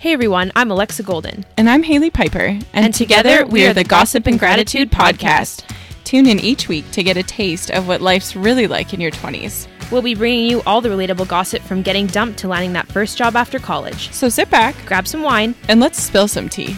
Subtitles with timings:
[0.00, 1.44] Hey everyone, I'm Alexa Golden.
[1.56, 2.38] And I'm Haley Piper.
[2.38, 5.64] And, And together, we are the Gossip and Gratitude podcast.
[6.04, 9.10] Tune in each week to get a taste of what life's really like in your
[9.10, 9.66] 20s.
[9.90, 13.18] We'll be bringing you all the relatable gossip from getting dumped to landing that first
[13.18, 14.12] job after college.
[14.12, 15.54] So sit back Grab some wine.
[15.68, 16.76] and let's spill some tea.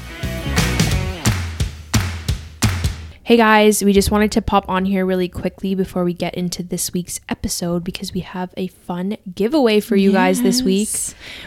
[3.31, 6.65] Hey guys, we just wanted to pop on here really quickly before we get into
[6.65, 10.89] this week's episode because we have a fun giveaway for you guys this week.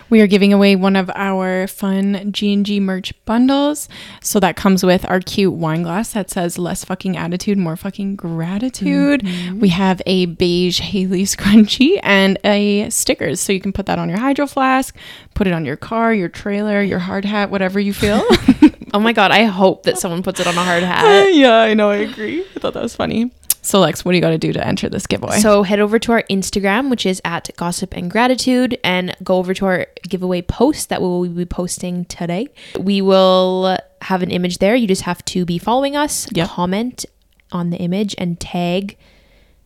[0.10, 3.90] We are giving away one of our fun G&G merch bundles.
[4.22, 8.16] So that comes with our cute wine glass that says less fucking attitude, more fucking
[8.16, 9.20] gratitude.
[9.20, 9.60] Mm-hmm.
[9.60, 13.42] We have a beige Haley scrunchie and a stickers.
[13.42, 14.96] So you can put that on your hydro flask,
[15.34, 18.24] put it on your car, your trailer, your hard hat, whatever you feel.
[18.94, 21.28] Oh my god, I hope that someone puts it on a hard hat.
[21.34, 21.90] yeah, I know.
[21.90, 22.42] I agree.
[22.56, 23.32] I thought that was funny.
[23.66, 25.40] So, Lex, what do you got to do to enter this giveaway?
[25.40, 29.54] So head over to our Instagram, which is at Gossip and Gratitude, and go over
[29.54, 32.50] to our giveaway post that we will be posting today.
[32.78, 34.76] We will have an image there.
[34.76, 36.50] You just have to be following us, Yep.
[36.50, 37.06] comment
[37.54, 38.98] on the image, and tag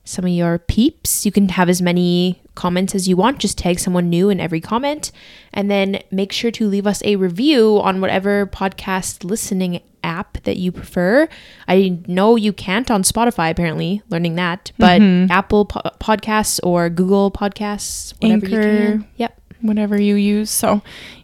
[0.07, 1.25] some of your peeps.
[1.25, 3.39] You can have as many comments as you want.
[3.39, 5.11] Just tag someone new in every comment,
[5.53, 10.57] and then make sure to leave us a review on whatever podcast listening app that
[10.57, 11.27] you prefer.
[11.67, 15.31] I know you can't on Spotify, apparently, learning that, but mm-hmm.
[15.31, 18.91] Apple po- Podcasts or Google Podcasts, whatever you Anchor.
[18.91, 19.07] can.
[19.17, 19.41] Yep.
[19.61, 20.49] whatever you use.
[20.49, 20.81] So,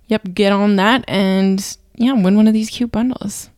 [0.07, 3.49] yep, get on that and yeah, win one of these cute bundles.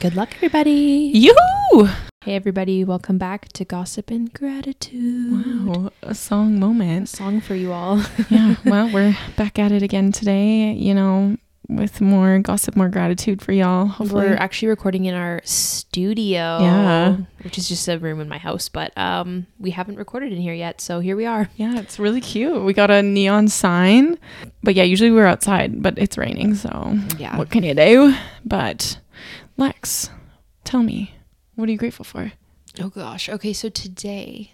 [0.00, 1.10] Good luck, everybody.
[1.14, 1.88] Yoo-hoo!
[2.26, 2.82] Hey, everybody.
[2.82, 5.64] Welcome back to Gossip and Gratitude.
[5.64, 7.08] Wow, a song moment.
[7.08, 8.02] Song for you all.
[8.28, 11.36] yeah, well, we're back at it again today, you know,
[11.68, 13.86] with more gossip, more gratitude for y'all.
[13.86, 14.26] Hopefully.
[14.26, 16.58] We're actually recording in our studio.
[16.60, 17.16] Yeah.
[17.42, 20.52] Which is just a room in my house, but um we haven't recorded in here
[20.54, 21.48] yet, so here we are.
[21.54, 22.60] yeah, it's really cute.
[22.64, 24.18] We got a neon sign.
[24.64, 27.36] But yeah, usually we're outside, but it's raining, so Yeah.
[27.38, 28.16] what can you do?
[28.44, 28.98] But
[29.56, 30.10] Lex,
[30.64, 31.12] tell me,
[31.56, 32.32] what are you grateful for?
[32.80, 33.28] Oh gosh.
[33.28, 34.52] Okay, so today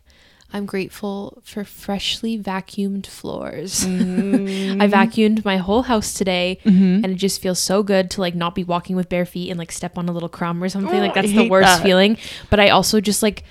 [0.55, 3.85] I'm grateful for freshly vacuumed floors.
[3.87, 3.89] I
[4.87, 7.05] vacuumed my whole house today Mm-hmm.
[7.05, 9.59] and it just feels so good to like not be walking with bare feet and
[9.59, 10.95] like step on a little crumb or something.
[10.99, 11.83] Oh, like I that's the worst that.
[11.83, 12.17] feeling.
[12.51, 13.45] But I also just like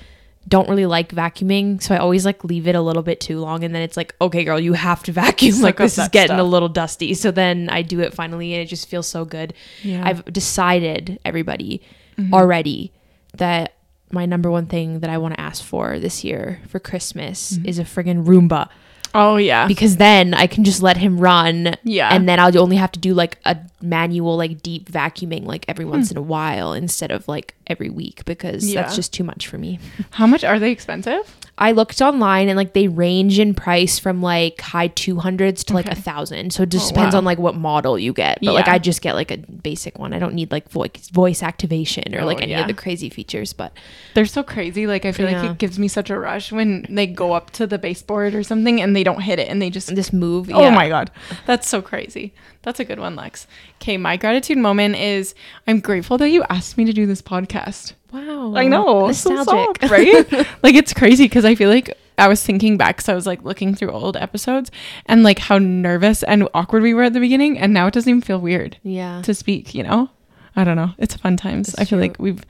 [0.48, 3.64] don't really like vacuuming, so I always like leave it a little bit too long
[3.64, 5.52] and then it's like, okay girl, you have to vacuum.
[5.54, 7.14] Suck like this is getting a little dusty.
[7.14, 9.54] So then I do it finally and it just feels so good.
[9.84, 10.04] Yeah.
[10.06, 11.82] I've decided everybody
[12.18, 12.34] Mm-hmm.
[12.34, 12.92] already
[13.34, 13.74] that
[14.12, 17.66] my number one thing that I want to ask for this year for Christmas Mm-hmm.
[17.68, 18.68] is a friggin' Roomba
[19.14, 19.68] Oh yeah.
[19.68, 21.76] because then I can just let him run.
[21.84, 22.14] Yeah.
[22.14, 25.86] And then I'll only have to do like a manual, like deep vacuuming like every
[25.86, 25.92] Hmm.
[25.92, 28.82] once in a while instead of like every week because Yeah.
[28.84, 29.80] that's just too much for me.
[30.12, 31.38] How much are they expensive?
[31.58, 35.86] I looked online and like they range in price from like high 200s to like
[35.88, 36.54] a thousand.
[36.54, 37.20] So it just Oh, depends wow.
[37.20, 38.40] on like what model you get.
[38.42, 40.12] But like I just get like a basic one.
[40.14, 42.62] I don't need like voice voice activation or Oh, like any yeah.
[42.62, 43.54] of the crazy features.
[43.54, 43.74] But
[44.16, 44.88] They're so crazy.
[44.88, 45.42] Like I feel Yeah.
[45.42, 48.42] like it gives me such a rush when they go up to the baseboard or
[48.44, 50.72] something and they don't hit it and they just this move, Oh yeah.
[50.74, 51.12] my god.
[51.46, 52.34] That's so crazy.
[52.64, 53.48] That's a good one, Lex.
[53.82, 55.34] Okay, my gratitude moment is
[55.68, 57.94] I'm grateful that you asked me to do this podcast.
[58.12, 58.56] Wow.
[58.56, 59.12] I know.
[59.14, 59.82] so Nostalgic.
[59.82, 60.32] soft, right?
[60.64, 63.44] like it's crazy because I feel like I was thinking back because I was like
[63.44, 64.70] looking through old episodes
[65.08, 68.10] and like how nervous and awkward we were at the beginning and now it doesn't
[68.10, 69.22] even feel weird yeah.
[69.24, 70.10] to speak, you know?
[70.56, 70.92] I don't know.
[70.98, 71.70] It's fun times.
[71.70, 72.02] It's I feel true.
[72.02, 72.46] like we've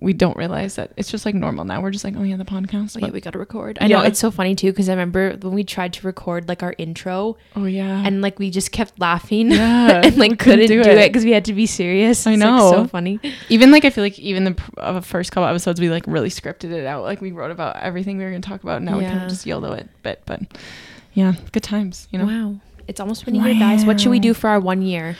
[0.00, 1.80] we don't realize that it's just like normal now.
[1.80, 2.96] We're just like, oh yeah, the podcast.
[2.96, 3.78] Oh, yeah, we got to record.
[3.80, 6.62] I know it's so funny too because I remember when we tried to record like
[6.62, 8.02] our intro oh yeah.
[8.04, 11.30] and like we just kept laughing Yeah, and like couldn't couldn't do it because we
[11.30, 12.26] had to be serious.
[12.26, 12.70] I It's, like, know.
[12.72, 13.20] so funny.
[13.48, 16.30] even like I feel like even the pr- uh, first couple episodes we like really
[16.30, 17.04] scripted it out.
[17.04, 18.78] Like we wrote about everything we were gonna talk about.
[18.78, 20.42] And Now we kind of just YOLO it bit, but
[21.14, 22.08] yeah, good times.
[22.10, 22.26] You know.
[22.26, 22.60] Wow.
[22.86, 23.84] It's almost been a year, guys.
[23.86, 25.16] What should we do for our one year?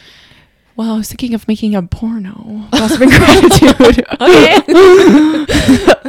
[0.77, 2.67] Well, I was thinking of making a porno.
[2.73, 4.05] Gossip and gratitude.
[4.21, 4.57] Okay.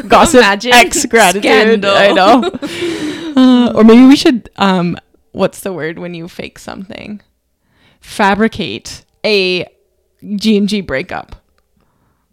[0.07, 0.73] Gossip Imagine.
[0.73, 1.43] X gratitude.
[1.43, 1.91] Scandal.
[1.95, 2.51] I know.
[3.37, 4.49] Uh, or maybe we should.
[4.55, 4.95] Um,
[5.33, 7.19] what's the word when you fake something?
[7.99, 9.65] Fabricate a
[10.37, 11.35] G and G breakup.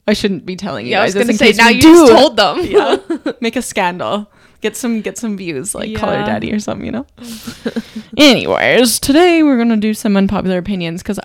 [0.06, 1.92] I shouldn't be telling you Yeah, I was gonna say now you do.
[1.92, 2.60] just told them.
[2.62, 2.98] yeah
[3.40, 4.30] make a scandal
[4.60, 7.06] get some get some views like call her daddy or something you know
[8.16, 11.18] anyways today we're gonna do some unpopular opinions because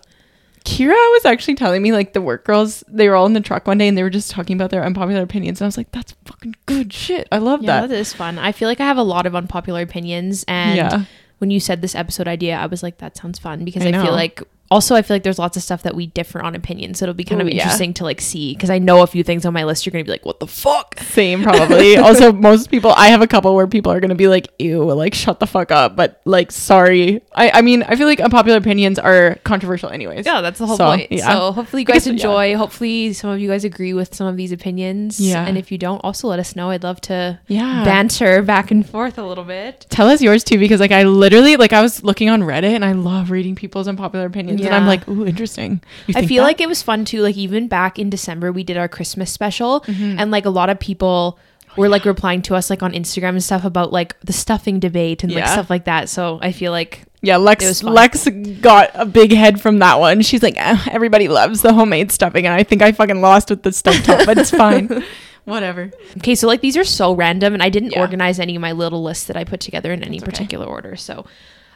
[0.67, 3.65] kira was actually telling me like the work girls they were all in the truck
[3.67, 5.89] one day and they were just talking about their unpopular opinions and i was like
[5.91, 8.37] that's fucking good shit i love Yeah, that that is fun.
[8.37, 11.03] I feel like I have a lot of unpopular opinions, and Yeah.
[11.39, 14.03] when you said this episode idea, I was like, that sounds fun because I I,
[14.03, 14.41] feel like
[14.71, 16.99] also I feel like there's lots of stuff that we differ on opinions.
[16.99, 17.63] So it'll be kind of Ooh, yeah.
[17.63, 19.85] interesting to like see because I know a few things on my list.
[19.85, 20.99] You're gonna be like, what the fuck?
[20.99, 21.97] Same, probably.
[21.97, 24.83] also, most people, I have a couple where people are going to be like, ew,
[24.93, 25.95] like, shut the fuck up.
[25.95, 27.21] But, like, sorry.
[27.33, 30.25] I, I mean, I feel like unpopular opinions are controversial, anyways.
[30.25, 31.11] Yeah, that's the whole So, point.
[31.11, 31.31] yeah.
[31.31, 32.13] So hopefully you guys guess, yeah.
[32.13, 32.55] enjoy.
[32.57, 35.19] Hopefully some of you guys agree with some of these opinions.
[35.19, 35.45] Yeah.
[35.45, 36.69] And if you don't, also let us know.
[36.69, 37.83] I'd love to Yeah.
[37.83, 39.85] banter back and forth a little bit.
[39.89, 42.83] Tell us yours too, because, like, I literally, like, I was looking on Reddit and
[42.85, 44.56] I love reading people's unpopular opinions.
[44.65, 45.81] And I'm like, ooh, interesting.
[46.15, 46.47] I feel that?
[46.47, 47.21] like it was fun too.
[47.21, 50.19] Like even back in December, we did our Christmas special, Mm-hmm.
[50.19, 51.37] and like a lot of people
[51.77, 55.23] were like replying to us like on Instagram and stuff about like the stuffing debate
[55.23, 56.09] and like stuff like that.
[56.09, 58.25] So I feel like Yeah, It was Lex.
[58.25, 60.21] Lex got a big head from that one.
[60.23, 63.61] She's like, eh, everybody loves the homemade stuffing, and I think I fucking lost with
[63.63, 65.03] the stovetop, but it's fine.
[65.45, 65.91] Whatever.
[66.17, 68.01] okay, so like these are so random, and I didn't Yeah.
[68.01, 70.25] organize any of my little lists that I put together in any okay.
[70.25, 70.95] particular order.
[70.97, 71.25] So,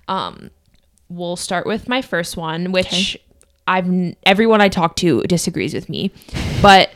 [0.08, 0.50] um,
[1.12, 3.18] we'll start with my first one, which
[3.68, 6.12] I've everyone I talk to disagrees with me,
[6.62, 6.92] but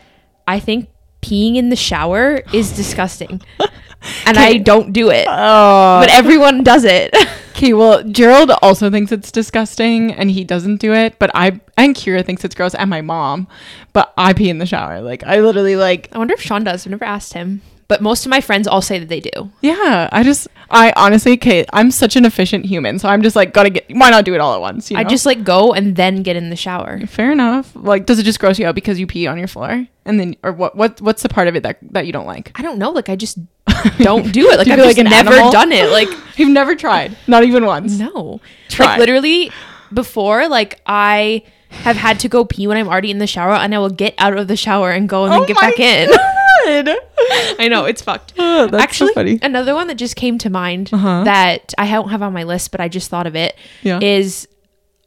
[0.48, 0.90] I think
[1.22, 3.42] peeing in the shower is disgusting,
[4.26, 5.28] and I don't do it.
[5.30, 7.16] Oh, but everyone does it.
[7.52, 7.74] okay.
[7.74, 11.20] Well, Gerald also thinks it's disgusting, and he doesn't do it.
[11.20, 13.48] But I and Kira thinks it's gross, and my mom.
[13.94, 15.02] But I pee in the shower.
[15.02, 16.10] Like I literally like.
[16.14, 16.86] I wonder if Sean does.
[16.86, 17.62] I've never asked him.
[17.88, 19.52] But most of my friends all say that they do.
[19.62, 23.54] Yeah, I just, I honestly, okay, I'm such an efficient human, so I'm just like,
[23.54, 24.90] gotta get, why not do it all at once?
[24.90, 25.02] You know?
[25.02, 27.00] I just like go and then get in the shower.
[27.06, 27.72] fair enough.
[27.76, 30.36] Like, does it just gross you out because you pee on your floor, and then,
[30.42, 30.76] or what?
[30.76, 31.00] What?
[31.00, 32.52] What's the part of it that that you don't like?
[32.56, 32.90] I don't know.
[32.90, 33.38] Like I just
[34.00, 34.58] don't do it.
[34.58, 35.52] Like Do I've like never animal?
[35.52, 35.92] done it.
[35.92, 38.00] Like You've never tried, not even once.
[38.00, 38.42] no.
[38.70, 38.86] Try.
[38.88, 39.52] Like literally
[39.94, 43.76] before, like I have had to go pee when I'm already in the shower, and
[43.76, 45.80] I will get out of the shower and go and then Oh get my back
[45.80, 46.10] in.
[46.66, 46.90] God.
[47.60, 48.34] I know it's fucked.
[48.40, 49.40] Oh, that's Actually, so funny.
[49.42, 51.24] another one that just came to mind Uh-huh.
[51.26, 54.00] that I don't have on my list, but I just thought of it is Yeah.
[54.02, 54.48] Is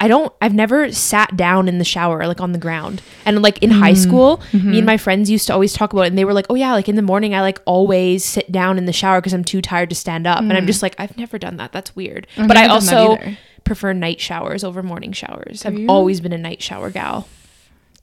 [0.01, 3.03] I don't I've never sat down in the shower like on the ground.
[3.27, 3.79] And like in Mm.
[3.81, 4.71] high school, Mm-hmm.
[4.71, 6.55] me and my friends used to always talk about it and they were like, "Oh
[6.55, 9.43] yeah, like in the morning I like always sit down in the shower because I'm
[9.45, 11.73] too tired to stand up." And I'm just like, "I've never done that.
[11.73, 12.43] That's weird." Mm.
[12.43, 12.95] I've but I never done that
[13.27, 15.63] also prefer night showers over morning showers.
[15.63, 15.87] Do I've you?
[15.89, 17.27] always been a night shower gal.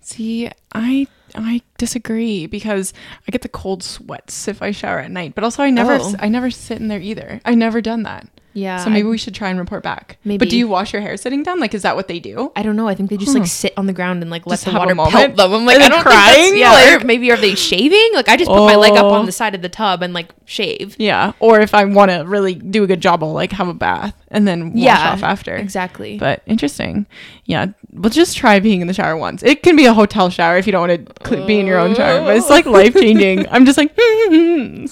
[0.06, 2.94] See, I I disagree because
[3.28, 5.34] I get the cold sweats if I shower at night.
[5.34, 6.16] But also, I never Oh.
[6.20, 7.42] I never sit in there either.
[7.44, 8.28] I never done that.
[8.56, 8.78] Yeah.
[8.84, 10.18] so maybe we should try and report back.
[10.24, 10.38] Maybe.
[10.38, 11.60] But do you wash your hair sitting down?
[11.60, 12.52] Like, is that what they do?
[12.56, 12.88] I don't know.
[12.88, 13.40] I think they just Huh.
[13.40, 15.54] like sit on the ground and like let Just the have a water pelt them.
[15.54, 16.58] I'm like, I don't crying?
[16.58, 18.12] Yeah, Like- or maybe are they shaving?
[18.14, 19.10] Like I just put my leg up Oh.
[19.10, 19.32] on the oh.
[19.32, 20.96] side of the tub and like shave.
[20.98, 21.34] Yeah.
[21.40, 24.16] Or if I want to really do a good job, I'll like have a bath
[24.30, 25.56] and then wash Yeah, off after.
[25.56, 26.18] Exactly.
[26.18, 27.06] But interesting.
[27.44, 27.68] Yeah.
[27.92, 29.44] We'll just try being in the shower once.
[29.44, 31.80] It can be a hotel shower if you don't want to cl- be in your
[31.80, 32.72] own shower, but it's like oh.
[32.72, 33.50] life changing.
[33.50, 34.92] I'm just like, It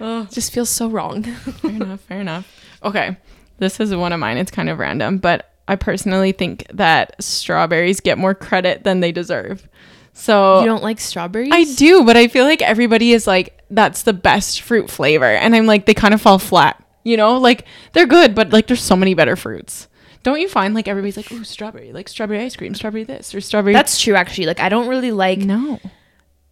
[0.32, 1.22] just feels so wrong.
[1.22, 2.00] fair enough.
[2.00, 2.63] Fair enough.
[2.84, 3.16] Okay.
[3.58, 4.36] This is one of mine.
[4.36, 9.12] It's kind of random, but I personally think that strawberries get more credit than they
[9.12, 9.68] deserve.
[10.12, 11.50] So you don't like strawberries?
[11.52, 15.24] I do, but I feel like everybody is like, that's the best fruit flavor.
[15.24, 16.80] And I'm like, they kind of fall flat.
[17.02, 19.88] You know, like they're good, but like there's so many better fruits.
[20.22, 23.40] Don't you find like everybody's like, ooh, strawberry, like strawberry ice cream, strawberry this, or
[23.40, 23.74] strawberry.
[23.74, 24.14] That's true.
[24.14, 25.80] Actually, like I don't really like no.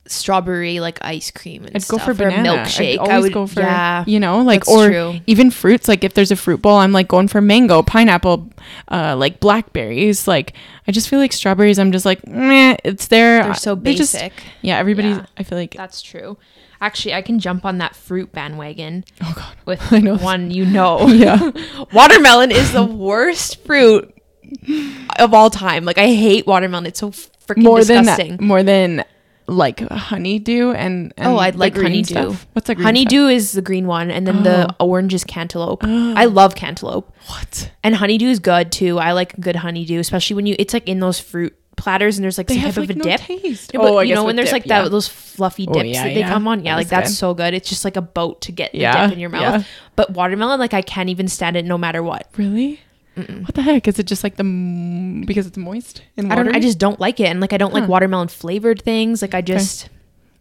[0.07, 2.01] Strawberry like ice cream and stuff.
[2.01, 2.49] I'd go for or banana.
[2.65, 2.93] milkshake.
[2.95, 4.05] I'd always I would go for, yeah.
[4.07, 5.15] you know, like or true.
[5.27, 5.89] even fruits.
[5.89, 8.51] Like if there's a fruit bowl, I'm like going for mango, pineapple,
[8.91, 10.27] uh, like blackberries.
[10.27, 10.55] Like
[10.89, 11.79] I just feel like strawberries.
[11.79, 13.43] I'm just like, meh, it's there.
[13.45, 14.33] They're so They just- basic.
[14.61, 15.09] yeah, everybody.
[15.09, 15.27] Yeah.
[15.37, 15.75] I feel like.
[15.77, 16.37] That's true.
[16.81, 19.55] Actually, I can jump on that fruit bandwagon Oh god.
[19.67, 20.17] with I know.
[20.17, 21.07] one you know.
[21.09, 21.53] Yeah.
[21.93, 24.13] watermelon is the worst fruit
[25.19, 25.85] of all time.
[25.85, 26.87] Like I hate watermelon.
[26.87, 28.37] It's so freaking more disgusting.
[28.39, 29.05] than more than
[29.53, 32.03] like honeydew and, and Oh, I'd like honeydew.
[32.05, 32.47] stuff.
[32.53, 34.87] What's the green honeydew is the green one, and then the oh.
[34.87, 35.83] orange is cantaloupe.
[35.85, 36.15] Oh.
[36.17, 37.13] I love cantaloupe.
[37.27, 37.71] What?
[37.85, 38.99] and honeydew is good too.
[38.99, 42.39] I like good honeydew, especially when you it's like in those fruit platters, and there's
[42.39, 43.21] like They some type like of a no dip.
[43.21, 43.71] taste.
[43.73, 44.83] Yeah, but oh, I you know when there's dip, like yeah.
[44.83, 46.29] that those fluffy Oh, dips yeah, that they yeah.
[46.29, 46.65] come on.
[46.65, 47.17] Yeah, That like that's good.
[47.17, 47.55] so good.
[47.55, 49.41] It's just like a boat to get the Yeah, dip in your mouth.
[49.43, 49.63] yeah.
[49.97, 52.29] But watermelon, like I can't even stand it no matter what.
[52.37, 52.81] Really?
[53.15, 53.87] What the heck?
[53.89, 56.55] Is it just like the m- because it's moist and I don't.
[56.55, 59.21] I just don't like it, and like I don't like watermelon flavored things.
[59.23, 59.91] Like I just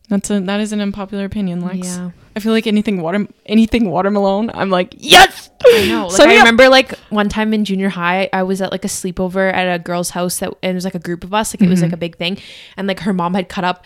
[0.10, 1.88] That's a that is an unpopular opinion, Lex.
[1.88, 2.12] yeah.
[2.34, 5.50] I feel like anything water anything watermelon, I'm like yes.
[5.66, 6.08] I know.
[6.18, 6.44] Like me I up.
[6.46, 9.80] remember like one time in junior high, I was at like a sleepover at a
[9.80, 11.54] girl's house that and it was like a group of us.
[11.54, 11.88] Like it was Mm-hmm.
[11.88, 12.38] like a big thing.
[12.78, 13.84] And like her mom had cut up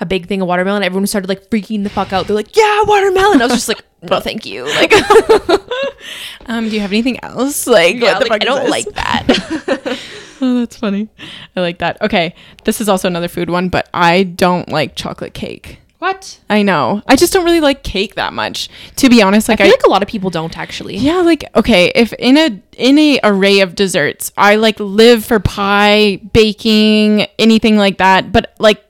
[0.00, 0.82] a big thing of watermelon.
[0.82, 2.26] Everyone started like freaking the fuck out.
[2.26, 3.40] They're like, Yeah, watermelon.
[3.42, 4.64] I was just like, No, thank you.
[4.80, 4.92] Like,
[6.46, 7.66] Um, do you have anything else?
[7.66, 8.70] Like, yeah, like, I don't this?
[8.70, 9.98] like that.
[10.42, 11.10] Oh, that's funny.
[11.54, 12.00] I like that.
[12.00, 15.80] Okay, this is also another food one, but I don't like chocolate cake.
[15.98, 16.40] What?
[16.48, 17.02] I know.
[17.06, 18.70] I just don't really like cake that much.
[18.96, 20.96] To be honest, like I I, feel like a lot of people don't actually.
[20.96, 25.40] yeah, like okay, if in a in a array of desserts, I like live for
[25.40, 28.82] pie, baking, anything like that, but like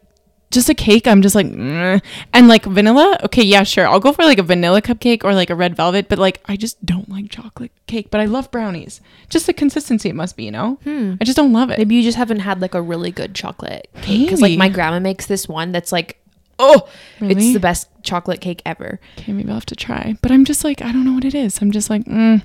[0.51, 2.03] just a cake, I'm just like, mm.
[2.33, 3.19] and like vanilla.
[3.25, 6.09] Okay, yeah, sure, I'll go for like a vanilla cupcake or like a red velvet,
[6.09, 8.11] but like I just don't like chocolate cake.
[8.11, 9.01] But I love brownies.
[9.29, 10.79] Just the consistency, it must be, you know.
[11.21, 11.79] I just don't love it.
[11.79, 14.27] Maybe you just haven't had like a really good chocolate cake.
[14.27, 16.21] Because like my grandma makes this one that's like,
[16.59, 16.89] oh,
[17.21, 17.35] Really?
[17.35, 18.99] it's the best chocolate cake ever.
[19.19, 20.17] Okay, maybe I'll have to try.
[20.21, 21.63] But I'm just like, I don't know what it is.
[21.63, 22.43] I'm just like, mm.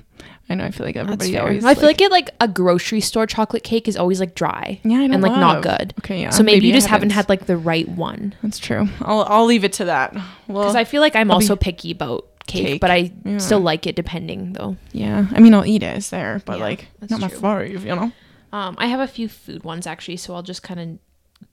[0.48, 0.64] I know.
[0.64, 1.64] I feel like everybody always.
[1.64, 5.00] I feel like it like a grocery store chocolate cake is always like dry yeah,
[5.00, 5.92] and like not good.
[6.00, 6.30] Okay, yeah.
[6.30, 7.16] so maybe, you just haven't haven't.
[7.24, 8.34] had like the right one.
[8.42, 8.88] That's true.
[9.00, 10.14] I'll I'll leave it to that.
[10.14, 12.80] Well, Because I feel like I'm I'll be- also picky about cake, Cake.
[12.80, 13.38] but I Yeah.
[13.38, 14.76] still like it depending though.
[14.92, 15.26] yeah.
[15.32, 15.96] I mean, I'll eat it.
[15.96, 17.38] It's there, but Yeah, like not my true.
[17.40, 18.12] fave, you know.
[18.52, 20.88] Um, I have a few food ones actually, so I'll just kind of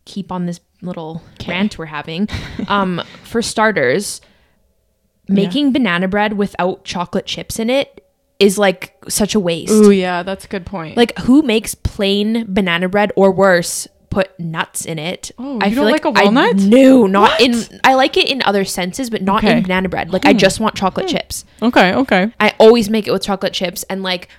[0.06, 1.52] keep on this little 'Kay.
[1.54, 2.30] rant we're having.
[2.68, 4.22] um, for starters,
[5.28, 8.03] making banana bread without chocolate chips in it
[8.40, 9.72] is like such a waste.
[9.74, 10.98] Oh yeah, that's a good point.
[10.98, 13.88] Like, who makes plain banana bread or worse?
[14.10, 15.32] Put nuts in it.
[15.40, 16.62] Oh, you don't like a walnut?
[16.62, 17.56] I, no, not in.
[17.84, 19.58] I like it in other senses, but not Okay.
[19.58, 20.14] in banana bread.
[20.14, 20.38] Like, I hmm.
[20.38, 21.18] just want chocolate hmm.
[21.18, 21.46] chips.
[21.64, 22.32] okay, okay.
[22.40, 24.30] I always make it with chocolate chips and like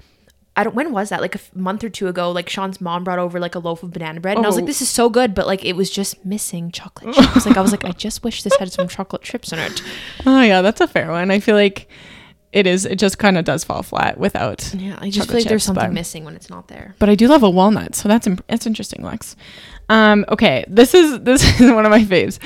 [0.57, 1.21] I don't when was that?
[1.21, 3.83] Like a f- month or two ago, like Sean's mom brought over like a loaf
[3.83, 4.67] of banana bread and I was like Oh.
[4.67, 7.47] this is so good, but like it was just missing chocolate chips.
[7.47, 9.83] like I was like I just wish this had some chocolate chips in it.
[10.25, 11.31] Oh yeah, that's a fair one.
[11.31, 11.89] I feel like
[12.55, 12.87] it is.
[12.87, 14.73] It just kind of does fall flat without.
[14.75, 16.95] Yeah, I just feel like there's something but- missing when it's not there.
[16.99, 19.37] But I do love a walnut, so that's imp- that's interesting, Lex.
[19.89, 22.39] Um, okay, this is this is one of my faves.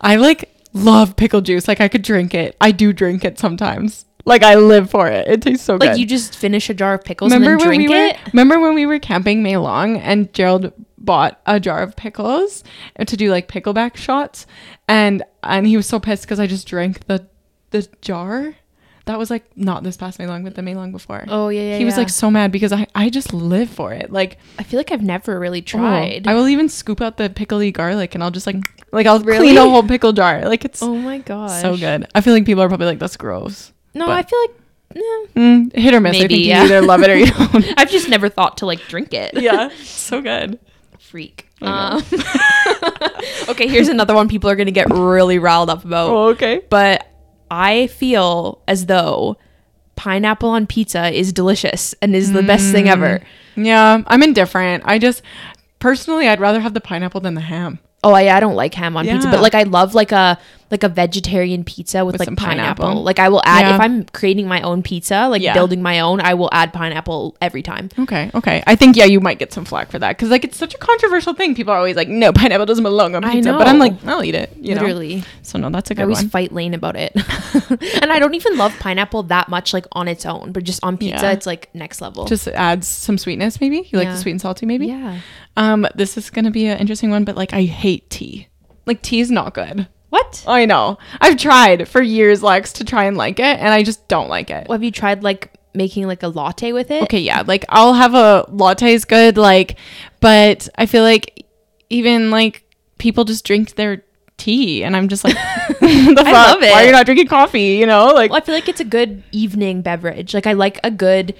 [0.00, 1.68] I like love pickle juice.
[1.68, 2.56] Like I could drink it.
[2.60, 4.04] I do drink it sometimes.
[4.24, 5.26] Like I live for it.
[5.26, 5.88] It tastes so Like good.
[5.90, 8.16] Like you just finish a jar of pickles remember and then when drink we it.
[8.16, 12.62] were remember when we were camping May Long and Gerald bought a jar of pickles
[13.04, 14.46] to do like pickleback shots
[14.86, 17.26] and and he was so pissed because I just drank the
[17.70, 18.54] the jar.
[19.06, 21.24] That was like not this past May Long, but the May Long before.
[21.28, 21.78] Oh yeah, yeah.
[21.78, 22.00] he was yeah.
[22.00, 24.12] like so mad because I, I just live for it.
[24.12, 26.28] Like I feel like I've never really oh, tried.
[26.28, 28.56] I will even scoop out the pickly garlic and I'll just like
[28.92, 29.48] like I'll Really?
[29.48, 30.42] clean a whole pickle jar.
[30.48, 31.48] Like it's oh my god.
[31.48, 32.06] so good.
[32.14, 33.72] I feel like people are probably like that's gross.
[33.94, 34.50] No, but- I feel like
[34.94, 35.26] no.
[35.36, 36.16] Mm, hit or miss.
[36.16, 36.58] I Maybe, think yeah.
[36.60, 37.64] you either love it or you don't.
[37.78, 39.40] I've just never thought to like drink it.
[39.40, 40.58] yeah, so good.
[40.98, 41.48] freak.
[41.62, 46.10] I Um, okay, here's another one people are going to get really riled up about.
[46.10, 46.60] Oh, okay.
[46.68, 47.06] But
[47.52, 49.36] I feel as though
[49.94, 52.92] pineapple on pizza is delicious and is the best thing mm.
[52.92, 53.20] ever.
[53.56, 54.84] Yeah, I'm indifferent.
[54.86, 55.20] I just
[55.78, 57.78] personally, I'd rather have the pineapple than the ham.
[58.02, 60.38] Oh, I, I don't like ham on pizza, but like I love like a
[60.72, 62.84] like a vegetarian pizza with, With like pineapple.
[62.86, 63.02] pineapple.
[63.04, 63.74] Like I will add Yeah.
[63.76, 65.52] if I'm creating my own pizza, like Yeah.
[65.54, 67.90] building my own, I will add pineapple every time.
[67.98, 68.64] Okay, okay.
[68.66, 70.78] I think yeah, you might get some flack for that because like it's such a
[70.78, 71.54] controversial thing.
[71.54, 73.52] People are always like, no, pineapple doesn't belong on pizza.
[73.52, 74.50] But I'm like, I'll eat it.
[74.60, 74.80] You know.
[74.80, 75.22] Literally.
[75.42, 76.30] So no, that's a good I always one.
[76.30, 77.12] fight Lane about it.
[78.02, 80.96] and I don't even love pineapple that much like on its own, but just on
[80.96, 81.32] pizza Yeah.
[81.32, 82.24] it's like next level.
[82.24, 83.86] Just adds some sweetness, maybe.
[83.92, 84.86] You like the sweet and salty, maybe.
[84.86, 85.20] yeah.
[85.56, 88.48] Um, this is gonna be an interesting one, but like I hate tea.
[88.86, 89.86] Like tea is not good.
[90.12, 90.44] What?
[90.46, 90.98] I know.
[91.22, 94.50] I've tried for years, Lex, to try and like it, and I just don't like
[94.50, 94.68] it.
[94.68, 97.02] Well, have you tried like making like a latte with it?
[97.04, 99.78] okay yeah like i'll have a latte is good like
[100.20, 101.46] but i feel like
[101.88, 102.62] even like
[102.98, 104.04] people just drink their
[104.36, 105.34] tea and i'm just like
[105.80, 106.26] the fuck?
[106.26, 106.70] I love it.
[106.72, 108.84] why are you not drinking coffee you know like Well, I feel like it's a
[108.84, 110.34] good evening beverage.
[110.34, 111.34] Like I like a good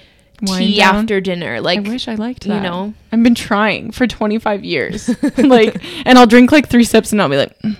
[0.47, 0.95] tea down?
[0.95, 1.61] after dinner.
[1.61, 2.55] Like i wish i liked that.
[2.55, 2.95] you know.
[3.11, 5.77] i've been trying for 25 years like
[6.07, 7.77] and i'll drink like three sips and i'll be like "Mm."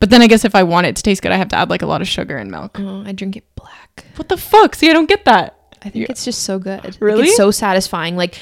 [0.00, 1.70] But then i guess if i want it to taste good i have to add
[1.70, 4.04] like a lot of sugar and milk oh, I drink it black.
[4.16, 6.06] what the fuck see i don't get that I think Yeah.
[6.10, 6.82] it's just so good.
[6.82, 7.28] Like, Really?
[7.28, 8.16] it's so satisfying.
[8.16, 8.36] Like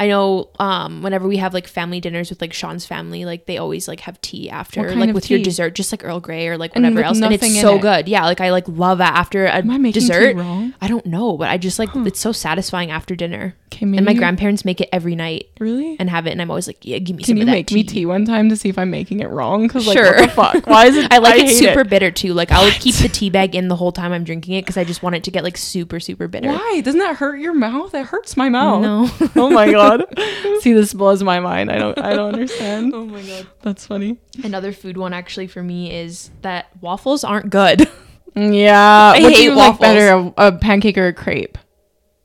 [0.00, 3.58] I know um whenever we have like family dinners with like Sean's family, like they
[3.58, 6.74] always like have tea after, like with your dessert, just like Earl Grey or like
[6.74, 7.20] whatever with else.
[7.20, 7.82] And it's so it?
[7.82, 8.08] good.
[8.08, 10.34] Yeah, like I like love that after a am i making dessert.
[10.34, 13.54] tea wrong I don't know, but I just like it's so satisfying after dinner.
[13.72, 16.50] okay and my you- grandparents make it every night really and have it, and I'm
[16.50, 18.48] always like, yeah, give me can some you of that make me tea one time
[18.50, 19.66] to see if I'm making it wrong?
[19.66, 20.14] Because like, Sure.
[20.14, 20.66] what the fuck?
[20.68, 21.12] Why is it?
[21.12, 22.34] I like it hate super bitter too.
[22.34, 24.84] Like I'll keep the tea bag in the whole time I'm drinking it because I
[24.84, 26.48] just want it to get like super super bitter.
[26.50, 27.92] Why doesn't that hurt your mouth?
[27.94, 28.82] It hurts my mouth.
[28.82, 29.10] No.
[29.34, 29.87] oh my god.
[30.60, 31.70] See, this blows my mind.
[31.70, 31.98] I don't.
[31.98, 32.92] I don't understand.
[32.94, 33.46] oh my god.
[33.62, 34.18] That's funny.
[34.44, 37.88] Another food one actually for me is that waffles aren't good.
[38.34, 39.12] Yeah.
[39.16, 39.80] I what do hate you like waffles.
[39.80, 41.58] better, a, a pancake or a crepe,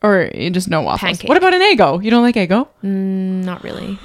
[0.02, 1.02] or just no waffles?
[1.02, 1.30] Pancake.
[1.30, 2.04] What about an Eggo?
[2.04, 2.68] You don't like Eggo?
[2.84, 3.98] Mm, not really.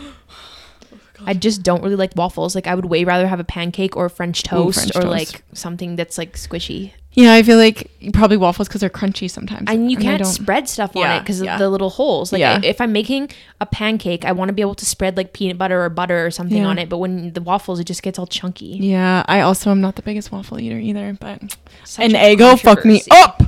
[1.26, 2.54] I just don't really like waffles.
[2.54, 5.32] Like I would way rather have a pancake or French toast French or toast.
[5.34, 6.92] like something that's like squishy.
[7.12, 9.64] Yeah, I feel like probably waffles because they're crunchy sometimes.
[9.68, 11.54] And you can't spread stuff on Yeah, it because yeah.
[11.54, 12.32] of the little holes.
[12.32, 12.60] Like Yeah.
[12.62, 15.82] if I'm making a pancake, I want to be able to spread like peanut butter
[15.82, 16.88] or butter or something on it.
[16.88, 18.78] But when the waffles, it just gets all chunky.
[18.80, 22.60] Yeah, I also am not the biggest waffle eater either, but Such an a Eggo
[22.60, 23.42] fuck me up.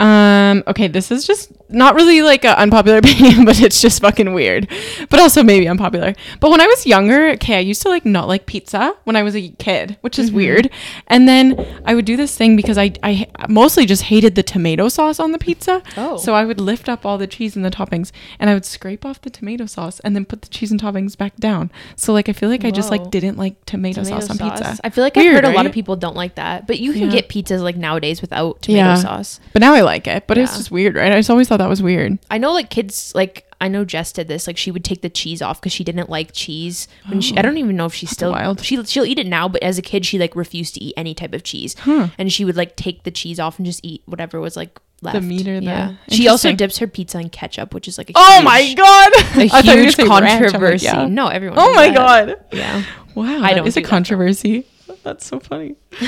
[0.00, 4.32] Um, okay, this is just not really like an unpopular opinion, but it's just fucking
[4.34, 4.68] weird.
[5.10, 6.14] But also maybe unpopular.
[6.40, 9.22] But when I was younger, okay, I used to like not like pizza when I
[9.22, 10.24] was a kid, which Mm-hmm.
[10.24, 10.70] is weird.
[11.06, 14.88] And then I would do this thing because I I mostly just hated the tomato
[14.88, 15.82] sauce on the pizza.
[15.96, 16.16] Oh.
[16.16, 19.04] So I would lift up all the cheese and the toppings and I would scrape
[19.04, 21.70] off the tomato sauce and then put the cheese and toppings back down.
[21.96, 24.78] So like I feel like I just like didn't like tomato, Tomato sauce on pizza.
[24.82, 26.92] I feel like I've Weird, heard a lot of people don't like that, but you
[26.92, 27.10] can Yeah.
[27.20, 28.94] get pizzas like nowadays without tomato Yeah.
[28.96, 29.40] sauce.
[29.52, 30.26] But now I like it.
[30.26, 31.12] But it's just weird, right?
[31.12, 32.18] I just always thought that was weird.
[32.30, 34.46] I know like kids like I know Jess did this.
[34.46, 36.86] Like she would take the cheese off because she didn't like cheese.
[37.08, 38.60] When she, I don't even know if she's still wild.
[38.64, 41.14] She she'll eat it now, but as a kid, she like refused to eat any
[41.14, 44.40] type of cheese, and she would like take the cheese off and just eat whatever
[44.40, 45.20] was like left.
[45.22, 45.94] meat or the- yeah.
[46.08, 49.12] She also dips her pizza in ketchup, which is like a Oh huge, my god!
[49.12, 50.10] a I thought you were gonna huge say ranch.
[50.22, 50.84] Like, controversy.
[50.86, 51.06] yeah.
[51.06, 51.58] No, everyone.
[51.60, 51.94] Oh my that.
[51.96, 52.44] god!
[52.52, 52.82] Yeah.
[53.16, 53.88] Wow, I don't is do a though.
[55.02, 55.76] That's so funny.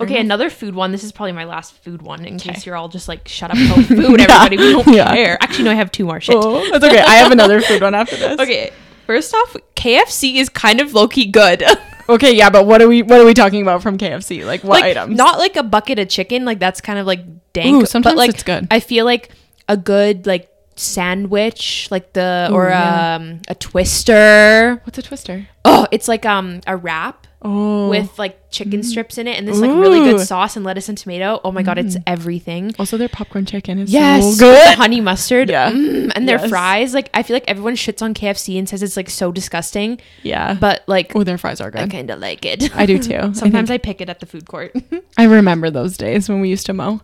[0.00, 0.92] Okay, another food one.
[0.92, 3.56] This is probably my last food one in case you're all just like shut up
[3.58, 4.24] about food, Yeah.
[4.42, 4.56] everybody.
[4.56, 5.14] We don't Yeah.
[5.14, 5.36] care.
[5.42, 6.36] Actually, no, I have two more shit.
[6.38, 7.00] Oh, that's okay.
[7.00, 8.40] I have another food one after this.
[8.40, 8.70] Okay,
[9.06, 11.62] first off, KFC is kind of low key good.
[12.08, 14.44] Okay, yeah, but what are we what are we talking about from KFC?
[14.46, 15.16] Like what like items?
[15.16, 17.20] not like a bucket of chicken, like that's kind of like
[17.52, 17.82] dank.
[17.82, 18.66] Ooh, sometimes but like it's good.
[18.70, 19.30] I feel like
[19.68, 24.80] a good like sandwich, like the or um a twister.
[24.84, 25.46] What's a twister?
[25.64, 29.58] Oh, it's like um a wrap Oh, with like chicken strips in it and this
[29.58, 31.40] like really good sauce and lettuce and tomato.
[31.42, 32.74] Oh my god, it's everything.
[32.78, 34.66] also their popcorn chicken is Yes, so with good.
[34.72, 35.48] the honey mustard.
[35.48, 35.70] Yeah.
[35.70, 36.50] Mm, and their Yes.
[36.50, 36.92] fries.
[36.92, 40.52] Like I feel like everyone shits on KFC and says it's like so disgusting, Yeah,
[40.52, 41.80] but like oh, their fries are good.
[41.80, 42.76] I kind of like it.
[42.76, 43.32] I do too.
[43.34, 44.74] Sometimes I, I pick it at the food court.
[45.16, 47.00] I remember those days when we used to mow.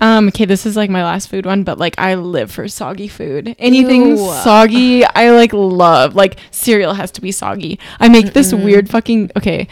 [0.00, 3.08] Um, okay, this is like my last food one, but like I live for soggy
[3.08, 3.54] food.
[3.58, 4.16] Anything Ew.
[4.16, 6.14] soggy, I like love.
[6.14, 7.78] Like cereal has to be soggy.
[7.98, 9.68] I make this weird fucking okay.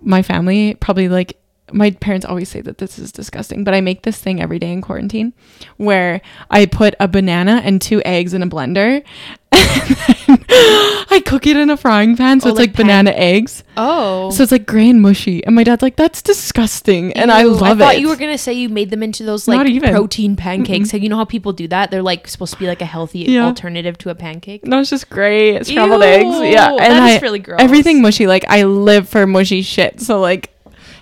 [0.00, 1.38] My family probably like
[1.72, 4.72] my parents always say that this is disgusting, but I make this thing every day
[4.72, 5.32] in quarantine
[5.76, 9.02] where I put a banana and two eggs in a blender.
[11.10, 13.62] I cook it in a frying pan, so Oh, it's like like, banana eggs.
[13.76, 14.30] Oh.
[14.30, 15.44] So it's like gray and mushy.
[15.44, 17.12] And my dad's like, that's disgusting.
[17.12, 18.00] And I love I thought it.
[18.00, 20.92] you were gonna say you made them into those like protein pancakes.
[20.92, 21.90] Like, you know how people do that?
[21.90, 23.46] They're like supposed to be like a healthy Yeah.
[23.46, 24.64] alternative to a pancake.
[24.66, 26.52] no, it's just gray scrambled Ew, eggs.
[26.52, 26.70] Yeah.
[26.70, 27.60] And that is I, really gross.
[27.60, 28.26] Everything mushy.
[28.26, 30.00] Like I live for mushy shit.
[30.00, 30.50] So like,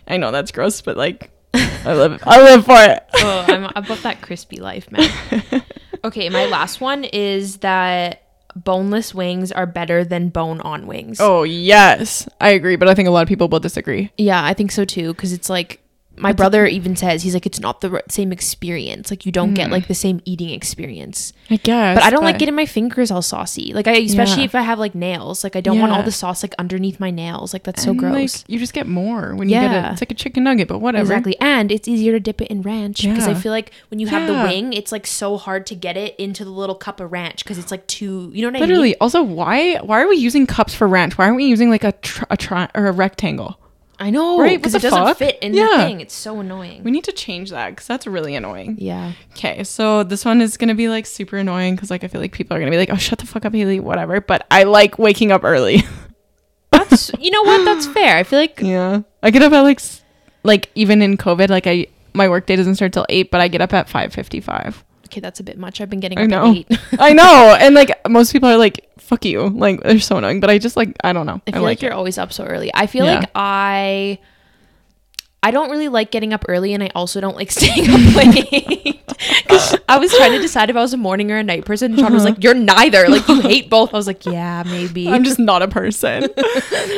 [0.09, 3.03] I know that's gross, but like, I live, I live for it.
[3.15, 5.11] oh, I'm about that crispy life, man.
[6.05, 8.23] okay, my last one is that
[8.57, 11.19] boneless wings are better than bone-on wings.
[11.21, 12.77] Oh yes, I agree.
[12.77, 14.11] But I think a lot of people will disagree.
[14.17, 15.13] Yeah, I think so too.
[15.13, 15.82] Because it's like
[16.17, 19.11] my brother even says he's like it's not the same experience.
[19.11, 19.73] Like you don't get mm.
[19.73, 21.33] like the same eating experience.
[21.51, 21.97] I guess.
[21.97, 23.73] But I don't like getting my fingers all saucy.
[23.73, 24.47] Like I especially Yeah.
[24.47, 25.43] if I have like nails.
[25.43, 27.53] Like I don't want all the sauce like underneath my nails.
[27.53, 28.13] Like that's so gross.
[28.39, 29.93] Like, you just get more when you get it.
[29.93, 31.13] It's like a chicken nugget, but whatever.
[31.13, 31.39] Exactly.
[31.41, 34.27] And it's easier to dip it in ranch because I feel like when you have
[34.27, 37.43] the wing, it's like so hard to get it into the little cup of ranch
[37.45, 38.69] because it's like too, you know what I mean?
[38.69, 38.97] Literally.
[38.99, 41.17] Also, why why are we using cups for ranch?
[41.17, 43.59] Why aren't we using like a tr- a tri- or a rectangle?
[43.99, 44.41] I know.
[44.41, 45.17] Right, Because it doesn't fuck?
[45.19, 46.01] fit in the thing.
[46.01, 46.83] It's so annoying.
[46.83, 48.77] We need to change that because that's really annoying.
[48.81, 49.13] yeah.
[49.33, 52.33] Okay, so this one is gonna be like super annoying because like I feel like
[52.33, 54.21] people are gonna be like, "Oh, shut the fuck up, Haley," whatever.
[54.21, 55.83] But I like waking up early.
[56.71, 57.65] That's, you know what?
[57.65, 58.17] That's fair.
[58.17, 59.81] I feel like yeah, I get up at like
[60.43, 63.49] like even in COVID, like I my work day doesn't start till eight, but I
[63.49, 64.83] get up at five fifty five.
[65.13, 65.81] Okay, that's a bit much.
[65.81, 66.51] I've been getting I up know.
[66.51, 66.79] at eight.
[66.99, 70.41] I know, and like most people are like, "Fuck you," like they're so annoying.
[70.41, 71.41] But I just like I don't know.
[71.47, 72.71] I I, feel like, like, you're always up so early.
[72.75, 73.21] I feel Yeah.
[73.21, 74.19] like I
[75.45, 79.01] I don't really like getting up early and I also don't like staying up late.
[79.49, 81.93] 'Cause I was trying to decide if I was a morning or a night person.
[81.93, 82.41] And Sean was like, uh-huh.
[82.43, 83.09] You're neither.
[83.09, 83.93] Like you hate both.
[83.93, 85.09] I was like, Yeah, maybe.
[85.09, 86.23] I'm just not a person.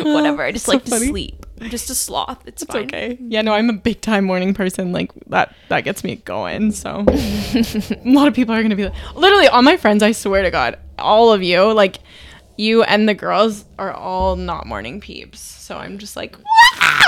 [0.05, 0.43] whatever.
[0.43, 1.07] I just So like funny.
[1.07, 1.44] to sleep.
[1.65, 2.47] I'm just a sloth.
[2.47, 2.85] It's, It's fine.
[2.85, 3.19] okay.
[3.21, 4.93] Yeah, no, I'm a big time morning person.
[4.93, 6.73] Like that that gets me going.
[6.73, 10.43] So a lot of people are gonna be like literally all my friends, I swear
[10.43, 11.99] to God, all of you, like
[12.57, 15.41] you and the girls are all not morning peeps.
[15.41, 16.37] So I'm just like.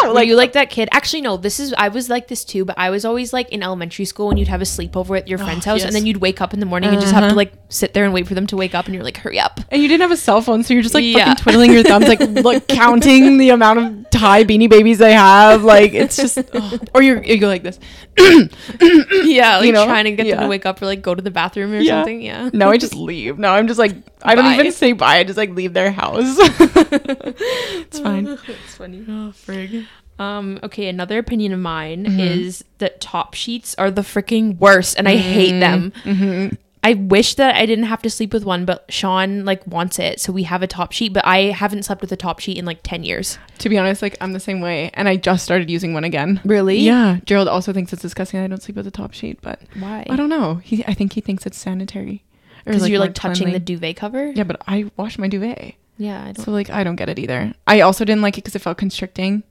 [0.04, 0.88] Were Like you like that kid?
[0.92, 1.36] Actually, no.
[1.36, 4.28] This is I was like this too, but I was always like in elementary school
[4.28, 5.86] when you'd have a sleepover at your friend's house, yes.
[5.86, 7.36] and then you'd wake up in the morning and just have to Uh-huh.
[7.36, 9.58] like sit there and wait for them to wake up, and you're like, hurry up.
[9.70, 11.30] and you didn't have a cell phone, so you're just like Yeah.
[11.30, 15.64] fucking twiddling your thumbs, like look counting the amount of Ty beanie babies they have.
[15.64, 16.78] Like it's just, oh.
[16.94, 17.78] or you you go like this.
[18.18, 19.84] yeah, like You know?
[19.84, 21.98] trying to get them to wake up or like go to the bathroom or Yeah.
[22.00, 22.22] something.
[22.22, 22.50] Yeah.
[22.52, 23.38] No, I just leave.
[23.38, 23.94] No, I'm just like
[24.26, 24.54] I don't Bye.
[24.60, 25.16] even say bye.
[25.18, 26.36] I just like leave their house.
[26.38, 28.26] it's fine.
[28.48, 29.04] it's funny.
[29.08, 29.86] Oh frig.
[30.18, 32.20] Um, okay, another opinion of mine Mm-hmm.
[32.20, 35.92] is that top sheets are the freaking worst and I hate them.
[36.04, 36.54] Mm-hmm.
[36.82, 40.20] I wish that I didn't have to sleep with one, but Sean like wants it,
[40.20, 42.64] so we have a top sheet, but I haven't slept with a top sheet in
[42.64, 43.38] like 10 years.
[43.58, 46.40] To be honest, like I'm the same way, and I just started using one again.
[46.44, 46.78] Really?
[46.78, 48.38] Yeah, Gerald also thinks it's disgusting.
[48.38, 50.06] I don't sleep with a top sheet, but Why?
[50.08, 50.56] I don't know.
[50.62, 52.22] He, I think he thinks it's sanitary.
[52.66, 53.52] Because you're like touching cleanly.
[53.58, 54.30] the duvet cover?
[54.32, 57.18] Yeah, but I wash my duvet, Yeah, I don't so like I don't get it
[57.18, 57.54] either.
[57.66, 59.42] I also didn't like it because it felt constricting,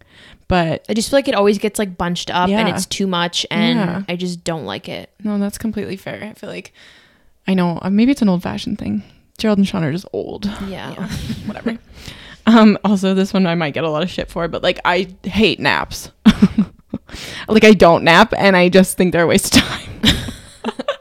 [0.48, 3.46] but I just feel like it always gets like bunched up and it's too much
[3.50, 4.04] and Yeah.
[4.08, 5.10] I just don't like it.
[5.24, 6.24] no, that's completely fair.
[6.24, 6.74] I feel like
[7.48, 9.04] I know uh, maybe it's an old fashioned thing.
[9.38, 10.46] Gerald and Sean are just old.
[10.46, 10.60] Yeah.
[10.70, 11.08] Yeah,
[11.46, 11.78] whatever.
[12.46, 15.08] um, also, this one I might get a lot of shit for, but like I
[15.24, 16.12] hate naps.
[17.48, 19.90] like I don't nap, and I just think they're a waste of time.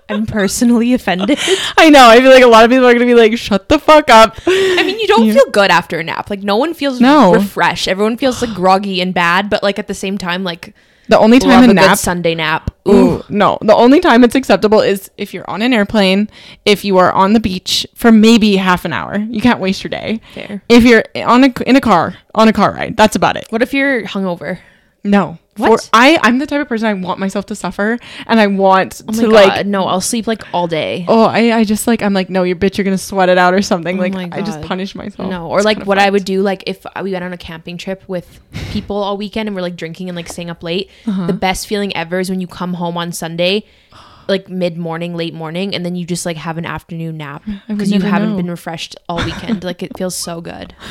[0.08, 1.38] I'm personally offended.
[1.78, 2.08] I know.
[2.08, 4.38] I feel like a lot of people are gonna be like, "Shut the fuck up."
[4.46, 5.34] I mean, you don't Yeah.
[5.34, 6.28] feel good after a nap.
[6.30, 7.32] Like no one feels No.
[7.34, 7.88] refreshed.
[7.88, 10.74] Everyone feels like groggy and bad, but like at the same time, like
[11.08, 11.98] The only time a a nap.
[11.98, 12.70] Sunday nap.
[12.88, 12.92] Ooh.
[12.92, 13.58] Ooh, no.
[13.62, 16.28] The only time it's acceptable is if you're on an airplane,
[16.64, 19.16] if you are on the beach for maybe half an hour.
[19.18, 20.20] You can't waste your day.
[20.34, 20.62] Fair.
[20.68, 23.46] If you're on a in a car, on a car ride, that's about it.
[23.50, 24.58] What if you're hungover?
[25.02, 25.38] No.
[25.56, 25.82] What?
[25.82, 29.02] For, I I'm the type of person I want myself to suffer and I want
[29.08, 29.84] Oh to god, like no!
[29.84, 31.04] I'll sleep like all day.
[31.06, 33.54] Oh, I, I just like I'm like no, you bitch, you're gonna sweat it out
[33.54, 33.98] or something.
[33.98, 35.30] Oh like I just punish myself.
[35.30, 37.76] no, or It's like what I would do, like if we went on a camping
[37.78, 38.40] trip with
[38.70, 40.90] people all weekend and we're like drinking and like staying up late.
[41.06, 41.26] Uh-huh.
[41.26, 43.64] The best feeling ever is when you come home on Sunday,
[44.28, 47.92] like mid morning, late morning, and then you just like have an afternoon nap because
[47.92, 48.36] you haven't know.
[48.36, 49.62] been refreshed all weekend.
[49.64, 50.74] like it feels so good.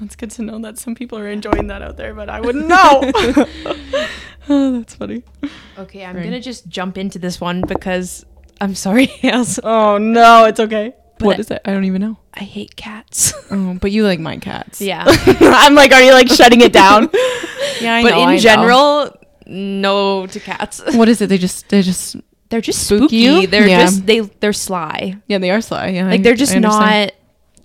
[0.00, 2.66] It's good to know that some people are enjoying that out there, but I wouldn't
[2.68, 3.00] know.
[4.48, 5.22] oh, that's funny.
[5.78, 6.24] Okay, I'm Right.
[6.24, 8.24] gonna just jump into this one because
[8.60, 9.58] I'm sorry, Else.
[9.62, 10.94] Oh no, it's okay.
[11.18, 11.62] But what I- it?
[11.64, 12.16] I don't even know.
[12.34, 13.32] I hate cats.
[13.50, 14.80] Oh, but you like my cats.
[14.80, 17.08] yeah, I'm like, are you like shutting it down?
[17.80, 18.38] yeah, I but know, I in know.
[18.38, 20.82] general, no to cats.
[20.94, 21.28] what is it?
[21.28, 22.16] They just they just
[22.50, 23.46] They're just Spook spooky.
[23.46, 23.80] They're Yeah.
[23.82, 25.16] just they they're sly.
[25.26, 25.88] yeah they are sly.
[25.88, 27.10] Yeah, Like I- they're just not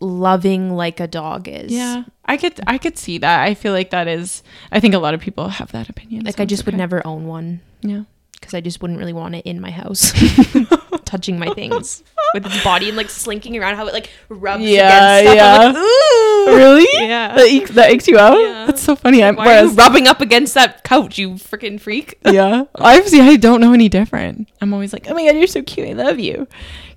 [0.04, 1.72] loving like a dog is.
[1.72, 3.44] Yeah, I could I could see that.
[3.44, 4.44] I feel like that is.
[4.72, 6.26] I think a lot of people have that opinion.
[6.26, 8.04] Like so I just would never own one Yeah.
[8.40, 10.12] because I just wouldn't really want it in my house,
[11.06, 15.18] touching my things with its body and like slinking around how it like rubs Yeah,
[15.18, 15.36] against stuff.
[15.36, 15.68] yeah.
[15.68, 16.58] Like, Ooh.
[16.58, 17.08] Really?
[17.08, 17.36] Yeah.
[17.36, 18.38] That aches, that aches you out.
[18.40, 18.66] Yeah.
[18.66, 19.24] That's so funny.
[19.24, 22.20] I'm Why are you rubbing up against that couch, you freaking freak?
[22.26, 22.66] yeah.
[22.76, 24.50] Obviously, I don't know any different.
[24.60, 25.88] I'm always like, oh my god, you're so cute.
[25.90, 26.48] I love you.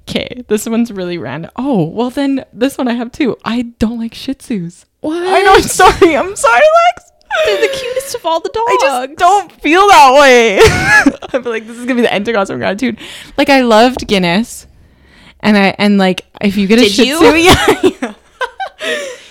[0.09, 1.51] Okay, this one's really random.
[1.57, 3.37] Oh, well then this one I have too.
[3.45, 4.85] I don't like Shih Tzus.
[5.01, 5.17] What?
[5.27, 5.55] I know.
[5.55, 6.17] I'm sorry.
[6.17, 6.63] I'm sorry,
[6.97, 7.13] Lex.
[7.45, 8.67] They're the cutest of all the dogs.
[8.69, 10.59] I just don't feel that way.
[10.61, 12.99] I feel like this is gonna be the end gospel gratitude.
[13.37, 14.67] Like I loved Guinness,
[15.41, 17.17] and I and like if you get a Did Shih you?
[17.19, 17.67] Tzu, yeah.
[17.83, 18.15] yeah.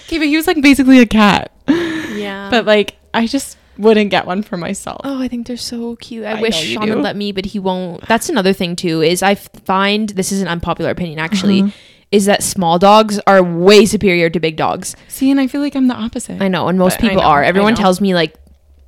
[0.03, 1.51] okay, but he was like basically a cat.
[1.67, 2.49] Yeah.
[2.51, 5.01] But like I just wouldn't get one for myself.
[5.03, 6.25] Oh, I think they're so cute.
[6.25, 6.95] I, I wish Sean do.
[6.95, 8.07] would let me, but he won't.
[8.07, 9.01] That's another thing too.
[9.01, 11.61] Is I find this is an unpopular opinion actually.
[11.61, 11.71] Uh-huh.
[12.11, 14.95] Is that small dogs are way superior to big dogs?
[15.07, 16.41] See, and I feel like I'm the opposite.
[16.41, 17.43] I know, and most But people know, are.
[17.43, 18.35] Everyone tells me like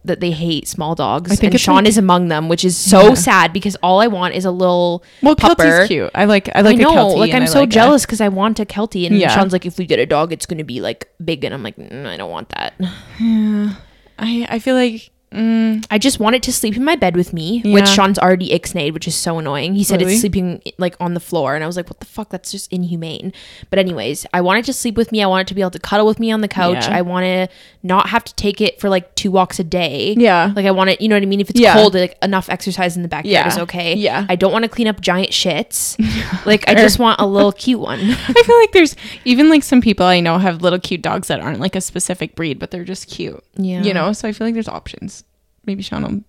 [0.06, 2.78] that they hate small dogs, I think and Sean like- is among them, which is
[2.78, 3.14] so Yeah.
[3.16, 5.04] sad because all I want is a little.
[5.22, 5.56] well, pupper.
[5.82, 6.12] Kelty's cute.
[6.16, 8.66] I like I like I know, like I'm so like jealous because I want a
[8.66, 9.36] Kelty, and Yeah.
[9.36, 11.76] Sean's like, if we get a dog, it's gonna be like big, and I'm like,
[11.76, 12.76] mm, I don't want that.
[13.20, 13.74] Yeah.
[14.18, 17.34] I I feel like mm, I just want it to sleep in my bed with
[17.34, 17.74] me, Yeah.
[17.74, 19.76] which Sean's already ixnayed, which is so annoying.
[19.76, 20.14] He said Really?
[20.14, 22.30] it's sleeping like on the floor, and I was like, "What the fuck?
[22.30, 23.34] That's just inhumane."
[23.70, 25.22] But anyways, I want it to sleep with me.
[25.22, 26.88] I want it to be able to cuddle with me on the couch.
[26.88, 26.98] Yeah.
[26.98, 27.48] I want to
[27.84, 30.16] not have to take it for like two walks a day.
[30.18, 30.52] yeah.
[30.56, 31.40] Like I want it, you know what I mean?
[31.42, 31.74] If it's Yeah.
[31.74, 33.48] cold, like enough exercise in the backyard Yeah.
[33.48, 33.96] is okay.
[33.96, 34.26] Yeah.
[34.30, 35.96] I don't want to clean up giant shits.
[36.46, 38.00] like I just want a little cute one.
[38.02, 41.40] I feel like there's even like some people I know have little cute dogs that
[41.40, 43.42] aren't like a specific breed, but they're just cute.
[43.58, 43.82] Yeah.
[43.84, 45.24] You know, so I feel like there's options.
[45.68, 46.24] Maybe Sean will.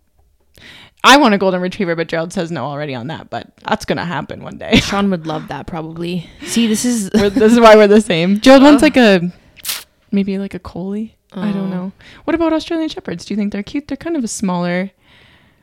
[1.05, 3.31] I want a golden retriever, but Gerald says no already on that.
[3.31, 4.77] But that's gonna happen one day.
[4.81, 6.29] Sean would love that probably.
[6.43, 8.41] See, this is this is why we're the same.
[8.41, 8.87] Gerald wants oh.
[8.87, 9.33] like a
[10.11, 11.17] maybe like a collie.
[11.33, 11.53] I Oh.
[11.53, 11.93] don't know.
[12.25, 13.25] What about Australian shepherds?
[13.25, 13.87] Do you think they're cute?
[13.89, 14.91] They're kind of a smaller.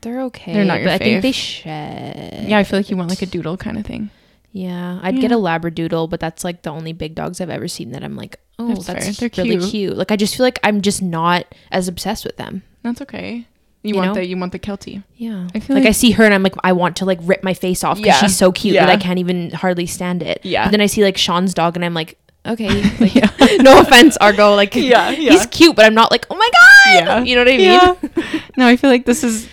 [0.02, 0.54] they're okay.
[0.54, 2.48] They're not your but I think they shed.
[2.48, 4.12] Yeah, I feel like you want like a doodle kind of thing.
[4.52, 7.92] Yeah, I'd get a labradoodle, but that's like the only big dogs I've ever seen
[7.92, 8.86] that I'm like, oh, That's
[9.20, 9.70] that's, really cute.
[9.72, 9.98] cute.
[9.98, 12.64] Like I just feel like I'm just not as obsessed with them.
[12.84, 13.48] That's okay.
[13.86, 14.14] You, You want know?
[14.16, 15.04] the you want the Keltie.
[15.16, 17.20] Yeah, I feel like, like- I see her and I'm like, I want to like
[17.22, 18.20] rip my face off because Yeah.
[18.28, 20.40] she's so cute that I can't even hardly stand it.
[20.44, 20.66] Yeah.
[20.66, 22.68] But then I see like Sean's dog and I'm like, okay.
[23.00, 23.16] Like,
[23.62, 24.56] no offense, Argo.
[24.56, 25.32] Like, Yeah, yeah.
[25.32, 26.94] he's cute, but I'm not like, oh my god.
[26.96, 27.24] Yeah.
[27.24, 28.20] You know what I mean?
[28.26, 28.42] Yeah.
[28.58, 29.48] no, I feel like this is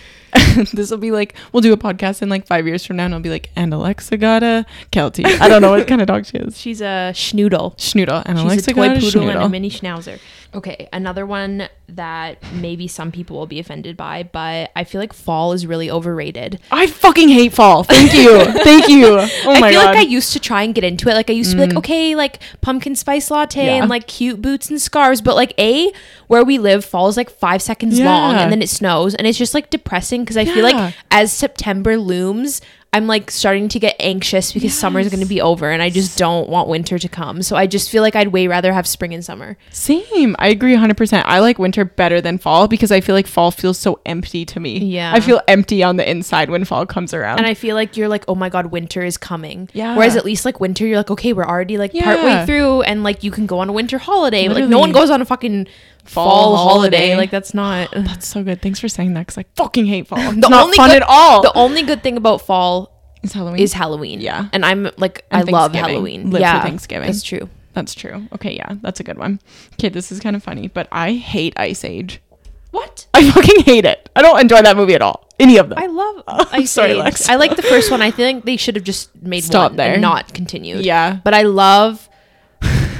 [0.73, 3.13] this will be like we'll do a podcast in like five years from now and
[3.13, 5.23] it'll be like and Alexa got a Kelty.
[5.25, 6.59] I don't know what kind of dog she is.
[6.59, 7.77] She's a schnoodle.
[7.77, 10.19] Schnoodle and She's Alexa a toy got a poodle and a mini schnauzer.
[10.55, 15.13] Okay, another one that maybe some people will be offended by, but I feel like
[15.13, 16.59] fall is really overrated.
[16.71, 17.83] I fucking hate fall.
[17.83, 18.43] Thank you.
[18.63, 19.07] Thank you.
[19.17, 19.85] Oh I feel god.
[19.85, 21.13] like I used to try and get into it.
[21.13, 21.77] Like I used to be like, Mm.
[21.77, 23.75] okay, like pumpkin spice latte Yeah.
[23.81, 25.21] and like cute boots and scarves.
[25.21, 25.91] But like a
[26.27, 28.41] where we live, fall is like five seconds long Yeah.
[28.43, 30.75] and then it snows and it's just like depressing because I feel Yeah.
[30.85, 32.61] like as September looms,
[32.93, 35.89] I'm like starting to get anxious because summer is going to be over and I
[35.89, 37.41] just don't want winter to come.
[37.41, 39.57] So I just feel like I'd way rather have spring and summer.
[39.71, 40.35] Same.
[40.37, 41.23] I agree 100%.
[41.25, 44.59] I like winter better than fall because I feel like fall feels so empty to
[44.59, 44.77] me.
[44.77, 45.11] Yeah.
[45.11, 47.39] I feel empty on the inside when fall comes around.
[47.39, 49.69] And I feel like you're like, oh my god, winter is coming.
[49.73, 49.97] Yeah.
[49.97, 52.03] Whereas at least like winter, you're like, okay, we're already like Yeah.
[52.03, 54.47] partway through, and like you can go on a winter holiday.
[54.47, 55.67] But, like no one goes on a fucking
[56.05, 56.97] fall, Fall holiday.
[56.97, 57.15] holiday.
[57.17, 58.61] Like that's not That's so good.
[58.61, 60.19] Thanks for saying that because I fucking hate fall.
[60.19, 61.41] It's the not only fun good, at all.
[61.41, 62.91] The only good thing about fall
[63.23, 63.59] It's Halloween.
[63.61, 64.19] is Halloween.
[64.21, 64.49] Yeah.
[64.53, 66.25] and I'm like, And I love Halloween.
[66.31, 67.07] Live for yeah, Thanksgiving.
[67.07, 67.49] That's true.
[67.73, 68.27] That's true.
[68.33, 69.39] Okay, yeah, that's a good one.
[69.73, 72.21] Okay, this is kind of funny, but I hate Ice Age.
[72.69, 73.07] What?
[73.13, 74.09] I fucking hate it.
[74.15, 75.27] I don't enjoy that movie at all.
[75.39, 75.79] Any of them.
[75.79, 76.23] I love.
[76.27, 77.29] I'm sorry, Lex.
[77.29, 78.01] I like the first one.
[78.01, 79.93] I think they should have just made Stop one there.
[79.93, 80.85] and not continued.
[80.85, 81.19] yeah.
[81.23, 82.07] but I love.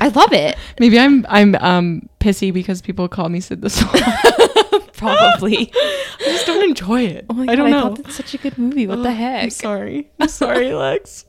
[0.03, 0.57] I love it.
[0.79, 4.93] Maybe I'm I'm um pissy because people call me Sid the Sloth.
[4.97, 5.71] Probably.
[5.73, 7.25] I just don't enjoy it.
[7.29, 7.95] Oh my I don't God, know.
[7.95, 8.85] thought that's such a good movie.
[8.87, 9.35] What the heck?
[9.35, 9.51] I'm heck?
[9.53, 10.09] sorry.
[10.19, 11.25] I'm sorry, Lex.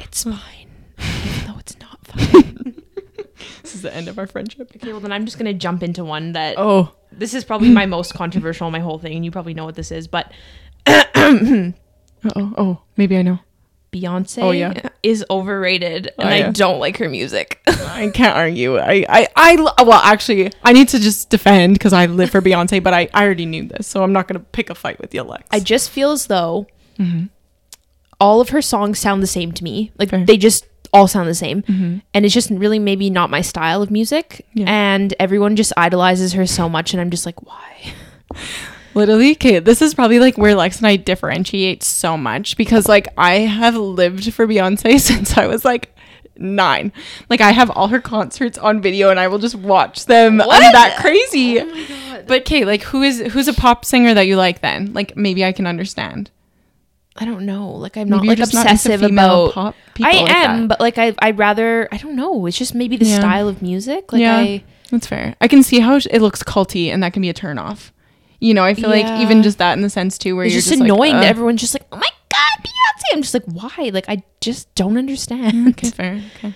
[0.00, 0.38] It's fine.
[0.98, 2.82] Even though it's not fine.
[3.62, 4.70] This is the end of our friendship.
[4.76, 6.92] okay, well then I'm just gonna jump into one that Oh.
[7.12, 9.90] this is probably my most controversial my whole thing, and you probably know what this
[9.92, 10.32] is, but
[10.86, 11.04] uh
[12.34, 12.54] Oh.
[12.56, 12.78] Oh.
[12.96, 13.38] Maybe I know.
[14.00, 14.88] Beyonce Oh, yeah.
[15.02, 17.60] is overrated and Oh, I don't like her music.
[17.66, 18.78] I can't argue.
[18.78, 19.54] I, I, I,
[19.84, 23.24] well, actually, I need to just defend because I live for Beyonce, but I, I
[23.24, 25.44] already knew this, so I'm not going to pick a fight with you, Lex.
[25.50, 26.66] I just feel as though
[26.98, 27.28] Mhm.
[28.20, 29.92] all of her songs sound the same to me.
[29.98, 30.24] Like Fair.
[30.24, 31.62] they just all sound the same.
[31.62, 32.00] Mhm.
[32.14, 34.46] And it's just really maybe not my style of music.
[34.54, 34.64] Yeah.
[34.68, 37.92] And everyone just idolizes her so much and I'm just like, why?
[38.96, 43.08] Literally, okay, this is probably like where Lex and I differentiate so much because like
[43.18, 45.94] I have lived for Beyonce since I was like
[46.38, 46.92] nine.
[47.28, 50.40] Like I have all her concerts on video and I will just watch them.
[50.40, 50.72] I'm What?
[50.72, 51.60] that crazy.
[51.60, 52.26] Oh my god.
[52.26, 54.92] But okay, like who is who's a pop singer that you like then?
[54.94, 56.30] Like maybe I can understand.
[57.18, 57.68] I don't know.
[57.72, 60.68] Like I'm Maybe not like not obsessive female about pop people I like am, that.
[60.68, 62.46] but like I I'd rather I don't know.
[62.46, 63.18] It's just maybe the Yeah.
[63.20, 64.12] style of music.
[64.12, 64.36] Like Yeah.
[64.38, 65.34] I That's fair.
[65.40, 67.92] I can see how it looks culty and that can be a turn off.
[68.40, 70.58] You know, I feel like even just that in the sense too where it's you're
[70.60, 73.14] just, just, like, annoying that everyone's just like, oh my god, Beyonce.
[73.16, 73.90] I'm just like, why?
[73.92, 75.52] Like I just don't understand.
[75.54, 76.22] Mm, okay, fair.
[76.36, 76.54] Okay.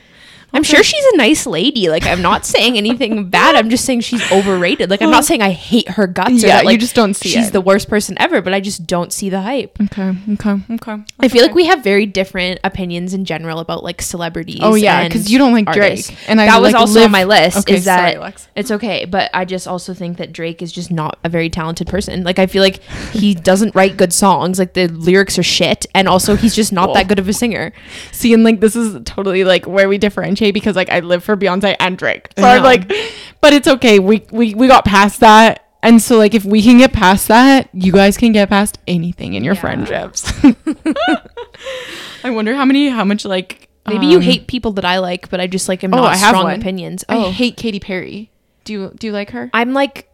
[0.53, 1.89] I'm sure she's a nice lady.
[1.89, 3.55] Like I'm not saying anything bad.
[3.55, 4.91] I'm just saying she's overrated.
[4.91, 6.31] Like I'm not saying I hate her guts.
[6.45, 7.53] or Yeah, that, you just don't see She's it.
[7.53, 8.41] the worst person ever.
[8.43, 9.79] But I just don't see the hype.
[9.81, 10.13] Okay.
[10.33, 10.57] Okay.
[10.73, 10.97] Okay.
[11.21, 14.61] I feel like we have very different opinions in general about like celebrities.
[14.63, 16.09] Oh yeah, because you don't like artists.
[16.09, 17.59] Drake, and I that was like, also live- on my list.
[17.59, 20.91] Okay, is that sorry, it's okay, but I just also think that Drake is just
[20.91, 22.25] not a very talented person.
[22.25, 22.83] Like I feel like
[23.13, 24.59] he doesn't write good songs.
[24.59, 26.95] Like the lyrics are shit, and also he's just not Cool.
[26.95, 27.73] that good of a singer.
[28.11, 31.37] See, and like this is totally like where we differentiate because like I live for
[31.37, 32.89] Beyonce and Drake, so I I'm like,
[33.43, 33.99] but it's okay.
[33.99, 37.69] We we we got past that, and so like if we can get past that,
[37.75, 39.61] you guys can get past anything in your Yeah.
[39.61, 40.33] friendships.
[42.25, 45.31] I wonder how many, how much like Maybe you um, hate people that I like,
[45.31, 46.61] but I just like am Oh, not I have strong one.
[46.61, 47.05] opinions.
[47.09, 48.31] I Oh, hate Katy Perry.
[48.65, 49.51] Do you do you like her?
[49.55, 50.09] I'm like,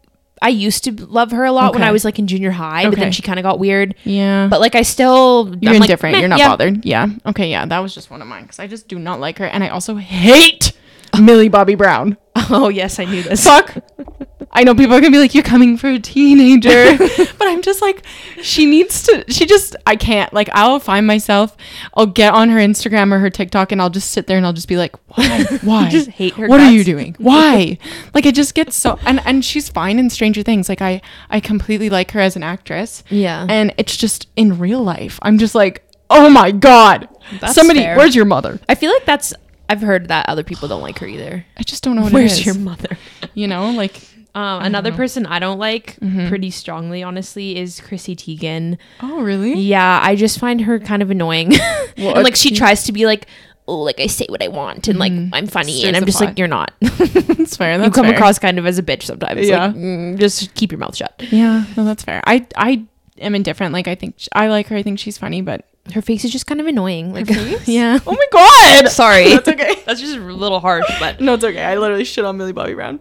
[0.46, 1.88] I used to love her a lot when Okay.
[1.88, 3.94] I was like in junior high, but then she kind of got weird.
[4.04, 6.12] Yeah, But like, I still You're I'm like, indifferent.
[6.14, 6.48] meh, You're not yeah.
[6.48, 6.84] bothered.
[6.84, 7.08] Yeah.
[7.26, 7.50] Okay.
[7.50, 7.66] Yeah.
[7.66, 9.68] That was just one of mine because I just do not like her, and I
[9.70, 10.72] also hate
[11.20, 12.16] Millie Bobby Brown.
[12.50, 13.42] Oh yes, I knew this.
[13.44, 13.74] Fuck.
[14.56, 16.96] I know people are gonna be like, "You're coming for a teenager,"
[17.38, 18.02] but I'm just like,
[18.42, 19.24] she needs to.
[19.28, 20.32] She just, I can't.
[20.32, 21.56] Like, I'll find myself.
[21.94, 24.54] I'll get on her Instagram or her TikTok, and I'll just sit there and I'll
[24.54, 25.44] just be like, "Why?
[25.62, 25.90] Why?
[25.90, 27.14] just hate her What are you doing?
[27.18, 27.78] Why?"
[28.14, 28.98] like, it just gets so.
[29.04, 30.68] And and she's fine in Stranger Things.
[30.68, 33.04] Like, I I completely like her as an actress.
[33.10, 33.46] Yeah.
[33.48, 37.08] And it's just in real life, I'm just like, oh my god,
[37.40, 37.96] That's somebody, fair.
[37.96, 38.58] where's your mother?
[38.68, 39.34] I feel like that's.
[39.68, 41.44] I've heard that other people don't like her either.
[41.58, 42.96] I just don't know what Where's your mother?
[43.34, 44.00] you know, like,
[44.36, 44.96] Um, another know.
[44.96, 46.28] person I don't like Mhm.
[46.28, 48.76] pretty strongly, honestly, is Chrissy Teigen.
[49.00, 49.54] oh really?
[49.54, 51.52] Yeah, I just find her kind of annoying.
[51.98, 53.26] Well, and like she tries to be like,
[53.66, 55.30] oh, like I say what I want and like Mhm.
[55.32, 56.26] I'm funny, Stirs and I'm just pot.
[56.26, 56.72] like, you're not.
[56.82, 57.78] That's fair.
[57.78, 58.14] That's you come fair.
[58.14, 59.48] across kind of as a bitch sometimes.
[59.48, 59.66] Yeah.
[59.68, 61.14] Like, mm, just keep your mouth shut.
[61.30, 62.20] Yeah, no, that's fair.
[62.26, 62.84] I I
[63.18, 63.72] am indifferent.
[63.72, 64.76] Like I think sh- I like her.
[64.76, 67.14] I think she's funny, but Her face is just kind of annoying.
[67.14, 67.66] Like, face?
[67.68, 67.98] yeah.
[68.06, 68.90] Oh my god.
[68.90, 69.30] Sorry.
[69.30, 69.76] That's okay.
[69.86, 71.62] That's just a little harsh, but No, it's okay.
[71.64, 73.00] I literally shit on Millie Bobby Brown.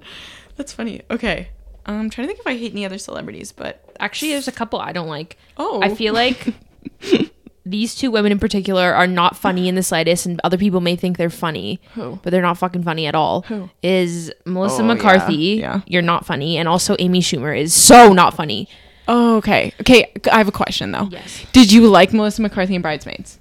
[0.58, 1.02] That's funny.
[1.12, 1.50] Okay.
[1.86, 4.52] Um, I'm trying to think if I hate any other celebrities, but actually, there's a
[4.52, 5.38] couple I don't like.
[5.58, 6.54] oh, I feel like
[7.66, 10.96] these two women in particular are not funny in the slightest, and other people may
[10.96, 12.20] think they're funny, Who?
[12.24, 13.42] but they're not fucking funny at all.
[13.44, 13.70] Who?
[13.84, 15.36] Is Melissa Oh, yeah, McCarthy?
[15.36, 15.82] yeah.
[15.86, 18.68] You're not funny, and also Amy Schumer is so not funny.
[19.08, 19.72] Oh, okay.
[19.82, 21.08] Okay, I have a question though.
[21.12, 21.46] Yes.
[21.52, 23.40] Did you like Melissa McCarthy and Bridesmaids?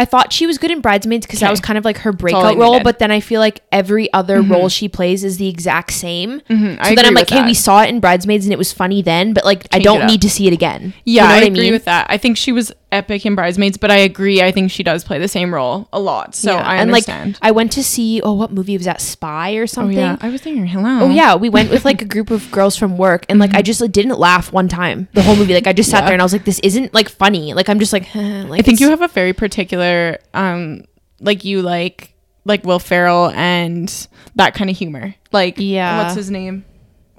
[0.00, 2.56] I thought she was good in Bridesmaids because that was kind of like her breakout
[2.56, 2.84] role, needed.
[2.84, 6.40] but then I feel like every other role she plays is the exact same.
[6.48, 9.02] Mhm, So then I'm like, hey, we saw it in Bridesmaids and it was funny
[9.02, 10.94] then, but like I Change it don't need to see it again.
[11.04, 12.06] Yeah, you know I what agree with that.
[12.08, 14.42] I think she was epic in Bridesmaids, but I agree.
[14.42, 16.34] I think she does play the same role a lot.
[16.34, 17.34] So Yeah, I and understand.
[17.34, 19.98] like I went to see oh what movie was that Spy or something?
[19.98, 21.06] oh yeah, I was thinking, hello.
[21.06, 23.62] Oh yeah, we went with like a group of girls from work, and like I
[23.62, 25.54] just like, didn't laugh one time the whole movie.
[25.54, 26.04] Like I just sat Mm-hmm.
[26.04, 26.06] Yeah.
[26.06, 27.54] there and I was like, this isn't like funny.
[27.54, 30.84] Like I'm just like, like I think you have a very particular, um,
[31.20, 32.14] like you like
[32.46, 35.14] like Will Ferrell and that kind of humor.
[35.32, 36.02] Like Yeah.
[36.02, 36.64] what's his name?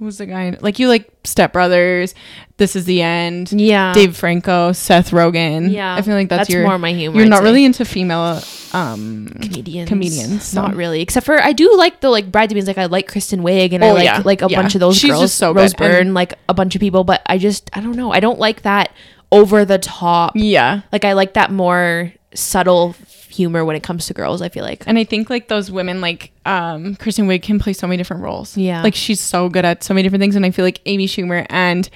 [0.02, 0.58] Who's the guy?
[0.60, 2.16] Like you like Step Brothers.
[2.58, 3.52] This is the end.
[3.52, 5.72] yeah, Dave Franco, Seth Rogen.
[5.72, 7.18] Yeah, I feel like that's, your more my humor.
[7.18, 7.44] You're I'd not say.
[7.44, 8.42] really into female
[8.74, 9.88] um comedians.
[9.90, 11.02] comedians, so- Not really.
[11.02, 12.66] Except for I do like the like bridesmaids.
[12.66, 14.22] Like I like Kristen Wiig and I Oh, like yeah.
[14.26, 14.60] like a Yeah.
[14.60, 15.22] bunch of those She's girls.
[15.22, 15.60] just so good.
[15.60, 17.04] Rose Byrne, And- like a bunch of people.
[17.04, 18.12] But I just I don't know.
[18.12, 18.92] I don't like that
[19.32, 20.34] over the top.
[20.36, 20.82] yeah.
[20.92, 22.96] Like I like that more subtle
[23.32, 24.42] humor when it comes to girls.
[24.42, 24.84] I feel like.
[24.88, 28.24] And I think like those women like um Kristen Wiig can play so many different
[28.24, 28.56] roles.
[28.58, 28.84] Yeah.
[28.84, 31.46] Like she's so good at so many different things and I feel like Amy Schumer
[31.50, 31.90] and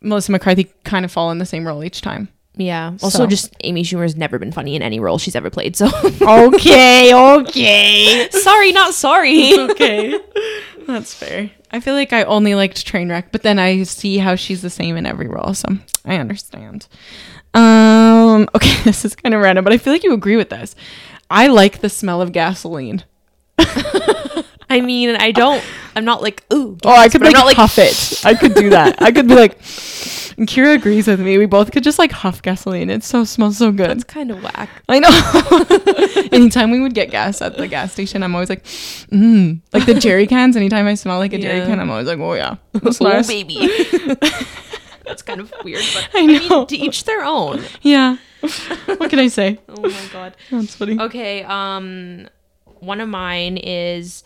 [0.00, 2.28] Melissa McCarthy kind of fall in the same role each time.
[2.56, 2.92] Yeah.
[3.02, 5.76] Also, So- just Amy Schumer's never been funny in any role she's ever played.
[5.76, 5.86] So
[6.20, 8.28] Okay, okay.
[8.30, 9.58] sorry, not sorry.
[9.58, 10.18] okay.
[10.86, 11.50] That's fair.
[11.70, 14.96] I feel like I only liked Trainwreck, but then I see how she's the same
[14.96, 15.68] in every role, so
[16.04, 16.88] I understand.
[17.54, 20.74] Um, okay, this is kind of random, but I feel like you agree with this.
[21.30, 23.04] I like the smell of gasoline.
[24.70, 25.62] I mean, I don't.
[25.96, 26.78] I'm not like ooh.
[26.84, 28.24] Oh, I could like, not like huff it.
[28.24, 29.02] I could do that.
[29.02, 29.54] I could be like,
[30.38, 31.38] and Kira agrees with me.
[31.38, 32.88] We both could just like huff gasoline.
[32.88, 33.90] It so smells so good.
[33.90, 34.70] It's kind of whack.
[34.88, 36.28] I know.
[36.32, 39.60] anytime we would get gas at the gas station, I'm always like, mm.
[39.72, 40.56] Like the jerry cans.
[40.56, 43.26] Anytime I smell like a jerry can, I'm always like, oh yeah, that's Oh nice.
[43.26, 43.58] baby.
[45.10, 46.58] That's kind of weird, but I I, know.
[46.58, 47.64] mean, to each their own.
[47.82, 48.18] Yeah.
[48.86, 49.58] what can I say?
[49.68, 50.36] Oh my god.
[50.52, 51.00] That's funny.
[51.00, 52.28] Okay, um,
[52.78, 54.22] one of mine is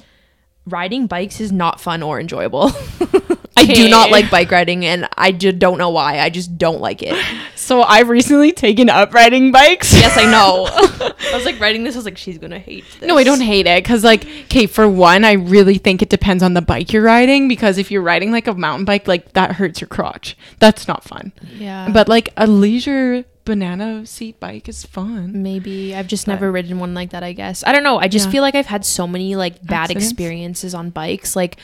[0.67, 2.71] riding bikes is not fun or enjoyable.
[3.57, 6.19] I do not like bike riding, and I just don't know why.
[6.19, 7.17] I just don't like it.
[7.65, 9.93] So I've recently taken up riding bikes.
[9.95, 10.67] Yes, I know.
[10.71, 11.95] I was like riding this.
[11.95, 13.09] I was like, she's gonna hate this.
[13.09, 16.43] No, I don't hate it because, like, okay, for one, I really think it depends
[16.43, 19.53] on the bike you're riding because if you're riding like a mountain bike, like that
[19.53, 20.37] hurts your crotch.
[20.59, 21.33] That's not fun.
[21.59, 25.43] Yeah, But like a leisure banana seat bike is fun.
[25.43, 27.23] maybe I've just But- never ridden one like that.
[27.23, 27.99] I guess I don't know.
[27.99, 28.33] I just Yeah.
[28.33, 30.11] feel like I've had so many like bad Accidents?
[30.11, 31.35] experiences on bikes.
[31.35, 31.57] Like,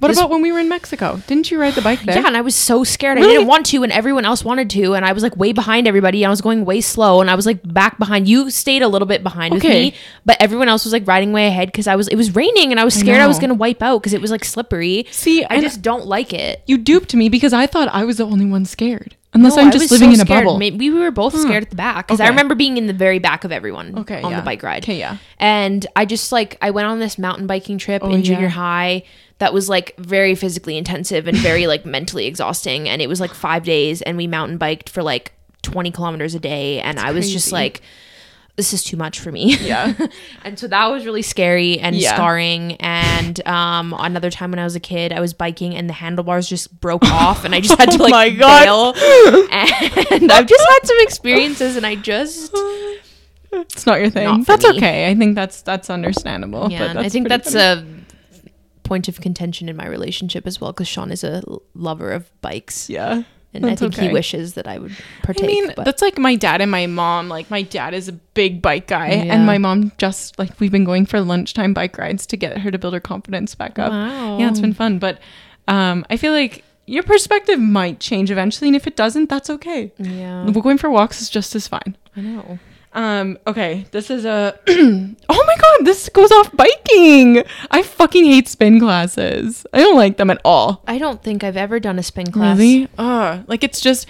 [0.00, 1.20] What This- about when we were in Mexico?
[1.26, 2.16] Didn't you ride the bike there?
[2.18, 3.18] yeah, and I was so scared.
[3.18, 5.88] I didn't want to, and everyone else wanted to, and I was like way behind
[5.88, 6.24] everybody.
[6.24, 8.28] I was going way slow, and I was like back behind.
[8.28, 11.46] You stayed a little bit behind with me, but everyone else was like riding way
[11.48, 12.08] ahead because I was.
[12.08, 14.30] It was raining, and I was scared I, was gonna wipe out because it was
[14.30, 15.06] like slippery.
[15.10, 16.62] See, I just don't like it.
[16.66, 19.14] you duped me because I thought I was the only one scared.
[19.34, 20.44] Unless No, I'm just living so in a scared.
[20.46, 20.58] bubble.
[20.58, 23.18] Maybe we were both scared at the back because I remember being in the very
[23.18, 24.38] back of everyone Okay, on yeah.
[24.40, 24.82] the bike ride.
[24.84, 25.18] Okay, yeah.
[25.38, 28.48] And I just like I went on this mountain biking trip Oh, in junior yeah.
[28.48, 29.02] high
[29.38, 32.88] that was like very physically intensive and very like mentally exhausting.
[32.88, 36.40] And it was like five days, and we mountain biked for like twenty kilometers a
[36.40, 37.80] day, and I was just like.
[38.56, 39.54] This is too much for me.
[39.58, 39.92] Yeah.
[40.44, 42.12] and so that was really scary and Yeah.
[42.16, 42.72] scarring.
[42.80, 46.48] And um, another time when I was a kid, I was biking and the handlebars
[46.48, 48.64] just broke off, and I just had to Oh like my God.
[48.64, 48.94] bail.
[50.10, 52.52] And I've just had some experiences, and I just
[53.52, 54.24] It's not your thing.
[54.24, 54.76] Not that's me.
[54.76, 55.08] okay.
[55.08, 56.68] I think that's that's understandable.
[56.68, 56.78] yeah.
[56.80, 57.80] but and I think that's funny.
[57.80, 57.97] a
[58.88, 61.42] point of contention in my relationship as well, because Sean is a
[61.74, 63.22] lover of bikes, yeah.
[63.54, 65.46] and I think he wishes that I would I partake.
[65.46, 67.28] mean, but that's like my dad and my mom.
[67.28, 69.34] Like my dad is a big bike guy, Yeah.
[69.34, 72.70] and my mom just like we've been going for lunchtime bike rides to get her
[72.70, 73.90] to build her confidence back up.
[73.92, 75.20] wow, Yeah, it's been fun, but
[75.68, 79.92] um, I feel like your perspective might change eventually, and if it doesn't, that's okay.
[79.98, 80.46] yeah.
[80.50, 81.96] We're going for walks is just as fine.
[82.16, 82.58] I know.
[82.94, 87.42] Um, okay, this is a Oh my god, this goes off biking.
[87.70, 89.66] I fucking hate spin classes.
[89.72, 90.82] I don't like them at all.
[90.86, 92.58] I don't think I've ever done a spin class.
[92.58, 92.88] Really?
[92.96, 94.06] Uh, like it's just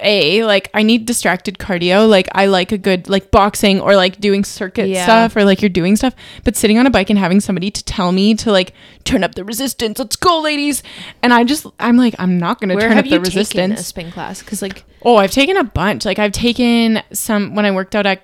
[0.00, 2.08] a like I need distracted cardio.
[2.08, 5.04] Like I like a good like boxing or like doing circuit Yeah.
[5.04, 6.14] stuff or like you're doing stuff.
[6.44, 9.34] But sitting on a bike and having somebody to tell me to like turn up
[9.36, 9.98] the resistance.
[9.98, 10.82] Let's go, ladies.
[11.22, 13.38] And I just I'm like I'm not gonna Where turn have up you the taken
[13.38, 13.86] a resistance.
[13.86, 14.40] spin class?
[14.42, 16.04] Because like Oh, I've taken a bunch.
[16.04, 18.22] Like I've taken some when I worked out at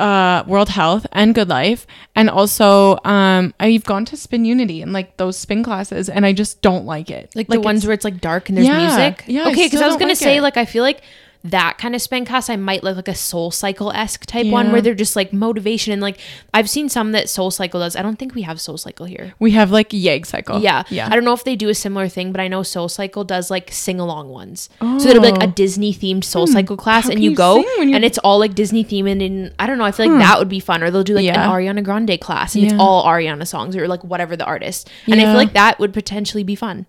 [0.00, 1.86] uh World Health and Good Life
[2.16, 6.32] and also um I've gone to Spin Unity and like those spin classes and I
[6.32, 7.30] just don't like it.
[7.34, 8.86] like, the ones where it's like dark and there's Yeah.
[8.86, 9.24] music.
[9.26, 10.42] Yeah, Okay, because still I was gonna like say it.
[10.42, 11.02] like I feel like
[11.42, 14.72] that kind of spin class I might look like a Soul Cycle esque type one
[14.72, 16.18] where they're just like motivation and like
[16.52, 17.96] I've seen some that Soul Cycle does.
[17.96, 19.32] I don't think we have Soul Cycle here.
[19.38, 20.60] we have like Yeg cycle.
[20.60, 20.82] Yeah.
[20.90, 21.08] Yeah.
[21.10, 23.50] I don't know if they do a similar thing, but I know Soul Cycle does
[23.50, 24.68] like sing along ones.
[24.80, 25.52] So it'll be like a Oh.
[25.52, 26.52] Disney themed Soul hmm.
[26.52, 29.54] Cycle class How and you you go and it's all like Disney themed and, and
[29.58, 30.20] I don't know, I feel like hmm.
[30.20, 30.82] that would be fun.
[30.82, 31.42] Or they'll do like Yeah.
[31.42, 34.90] an Ariana Grande class and it's all Ariana songs or like whatever the artist.
[35.06, 36.86] And I feel like that would potentially be fun.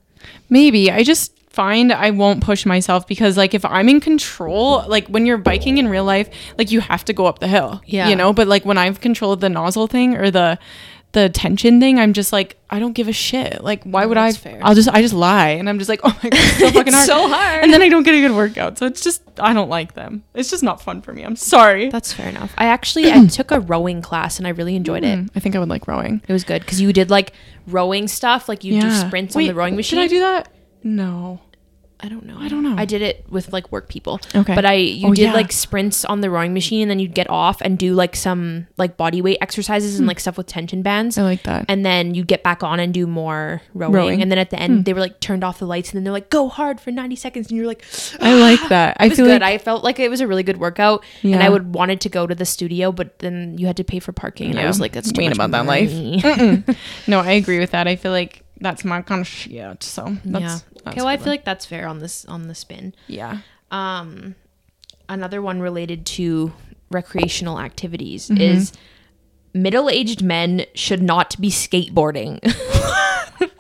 [0.50, 0.92] Maybe.
[0.92, 5.26] I just find I won't push myself because like if I'm in control, like when
[5.26, 7.82] you're biking in real life, like you have to go up the hill.
[7.86, 8.10] Yeah.
[8.10, 10.58] You know, but like when I've controlled the nozzle thing or the
[11.14, 13.62] the tension thing, I'm just like, I don't give a shit.
[13.62, 14.28] Like, why would I?
[14.28, 14.60] that's fair.
[14.64, 16.94] I'll just, I just lie, and I'm just like, oh my god, it's so fucking
[16.94, 17.06] hard.
[17.06, 17.64] so hard.
[17.64, 18.78] and then I don't get a good workout.
[18.78, 20.24] So it's just, I don't like them.
[20.34, 21.24] It's just not fun for me.
[21.24, 21.90] I'm sorry.
[21.90, 22.54] That's fair enough.
[22.58, 25.20] I actually I took a rowing class and I really enjoyed it.
[25.20, 26.22] Mm, I think I would like rowing.
[26.26, 27.34] It was good because you did like
[27.68, 30.00] rowing stuff, like you do sprints on the rowing machine.
[30.00, 30.48] Did I do that?
[30.84, 31.40] No.
[32.04, 32.36] I don't know.
[32.40, 32.74] I don't know.
[32.80, 34.20] I did it with like work people.
[34.34, 34.56] Okay.
[34.56, 35.34] But I you Oh, did yeah.
[35.34, 38.66] like sprints on the rowing machine and then you'd get off and do like some
[38.76, 41.20] like body weight exercises and like stuff with tension bands.
[41.20, 41.66] I like that.
[41.68, 43.94] And then you get back on and do more rowing.
[43.94, 44.16] Rowing.
[44.16, 44.22] Hmm.
[44.24, 46.12] And then at the end they were like turned off the lights and then they're
[46.12, 47.86] like go hard for 90 seconds and you're like
[48.20, 48.98] I like that.
[49.00, 49.44] I it was feel good.
[49.44, 51.36] like I felt like it was a really good workout yeah.
[51.36, 54.00] and I would wanted to go to the studio but then you had to pay
[54.00, 55.92] for parking and I was like that's too much about that life.
[57.08, 57.88] no, I agree with that.
[57.88, 59.84] I feel like that's my kind of shit.
[59.84, 60.60] So that's, yeah.
[60.84, 62.94] that's Okay, well I feel like that's fair on this on the spin.
[63.08, 63.40] yeah.
[63.72, 64.36] um
[65.10, 66.54] another one related to
[66.90, 68.42] recreational activities Mm-hmm.
[68.42, 68.72] is
[69.54, 72.40] middle-aged men should not be skateboarding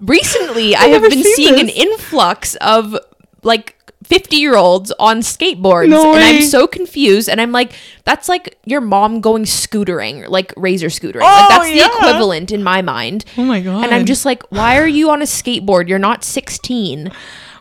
[0.00, 2.96] recently i have been seeing an influx of
[3.42, 3.76] like
[4.10, 7.72] 50 year olds on skateboards No and i'm so confused and i'm like
[8.04, 12.62] that's like your mom going scootering like razor scootering Oh, like that's the equivalent in
[12.62, 13.84] my mind Oh my god.
[13.84, 17.10] and i'm just like why are you on a skateboard you're not 16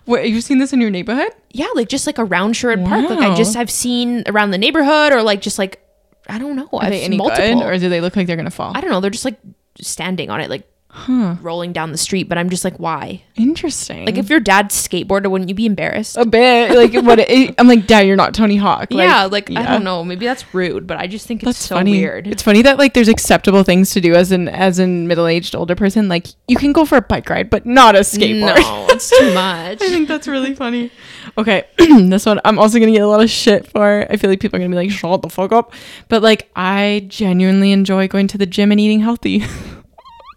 [0.05, 1.29] Wait, you've seen this in your neighborhood?
[1.51, 3.07] yeah, like just like around Sherwood Park.
[3.11, 3.35] Like I Wow.
[3.35, 5.79] just have seen around the neighborhood or like just like
[6.27, 6.67] I don't know.
[6.73, 7.59] Are I've they any multiple.
[7.59, 8.71] good, or do they look like they're gonna fall?
[8.75, 9.01] I don't know.
[9.01, 9.37] They're just like
[9.79, 10.63] standing on it, like
[10.99, 11.35] Huh.
[11.41, 12.27] rolling down the street.
[12.29, 13.23] But I'm just like, why?
[13.35, 14.05] Interesting.
[14.05, 16.17] Like if your dad skateboarder, wouldn't you be embarrassed?
[16.17, 17.19] a bit like what?
[17.19, 18.89] It, I'm like, Dad, you're not Tony Hawk.
[18.91, 20.03] yeah, like I don't know.
[20.03, 21.91] Maybe that's rude, but I just think it's That's so funny.
[21.91, 22.27] weird.
[22.27, 25.55] It's funny that like there's acceptable things to do as an as an middle aged
[25.55, 26.07] older person.
[26.09, 28.57] Like you can go for a bike ride, but not a skateboard.
[28.59, 29.81] No, it's too much.
[29.81, 30.91] I think that's really funny.
[31.37, 34.05] Okay, this one I'm also gonna get a lot of shit for.
[34.09, 35.73] I feel like people are gonna be like, "Shut the fuck up,"
[36.09, 39.43] but like I genuinely enjoy going to the gym and eating healthy.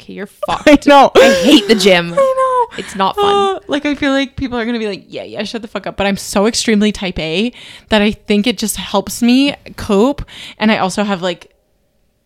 [0.03, 0.67] okay, you're fucked.
[0.69, 1.11] I know.
[1.15, 2.13] I hate the gym.
[2.17, 2.79] I know.
[2.79, 3.57] It's not fun.
[3.57, 5.87] Uh, like I feel like people are gonna be like, "Yeah, yeah, shut the fuck
[5.87, 7.53] up." But I'm so extremely type A
[7.89, 10.23] that I think it just helps me cope,
[10.59, 11.55] and I also have like,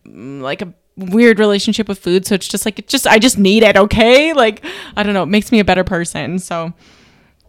[0.05, 2.25] mm, like a weird relationship with food.
[2.25, 3.77] So it's just like it just I just need it.
[3.77, 4.63] Okay, like
[4.95, 6.39] I don't know, it makes me a better person.
[6.39, 6.73] So.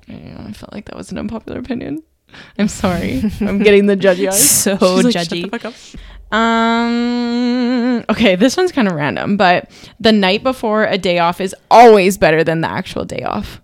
[0.07, 2.03] Yeah, I felt like that was an unpopular opinion.
[2.59, 3.22] I'm sorry.
[3.41, 4.49] I'm getting the judgy eyes.
[4.51, 5.43] So She's like, "Shut judgy.
[5.51, 5.74] the fuck up."
[6.31, 8.05] Um.
[8.11, 9.70] Okay, this one's kind of random, but
[10.01, 13.61] the night before a day off is always better than the actual day off.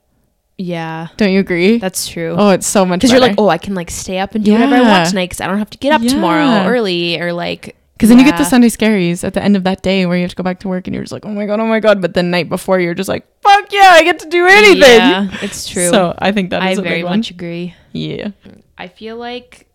[0.57, 1.79] Yeah, Don't you agree?
[1.79, 2.37] that's true.
[2.39, 3.01] oh, it's so much.
[3.01, 5.27] because you're like, oh, I can like stay up and do whatever I want tonight
[5.31, 6.11] because I don't have to get up Yeah.
[6.11, 7.75] tomorrow early or like.
[7.95, 8.49] Because then you get the Yeah.
[8.49, 10.69] Sunday scaries at the end of that day where you have to go back to
[10.69, 12.01] work and you're just like, oh my god, oh my god.
[12.01, 14.81] But the night before you're just like, fuck yeah, I get to do anything.
[14.81, 15.89] Yeah, it's true.
[15.91, 17.19] So I think that I very big one.
[17.19, 17.75] much agree.
[17.95, 18.33] Yeah.
[18.77, 19.71] I feel like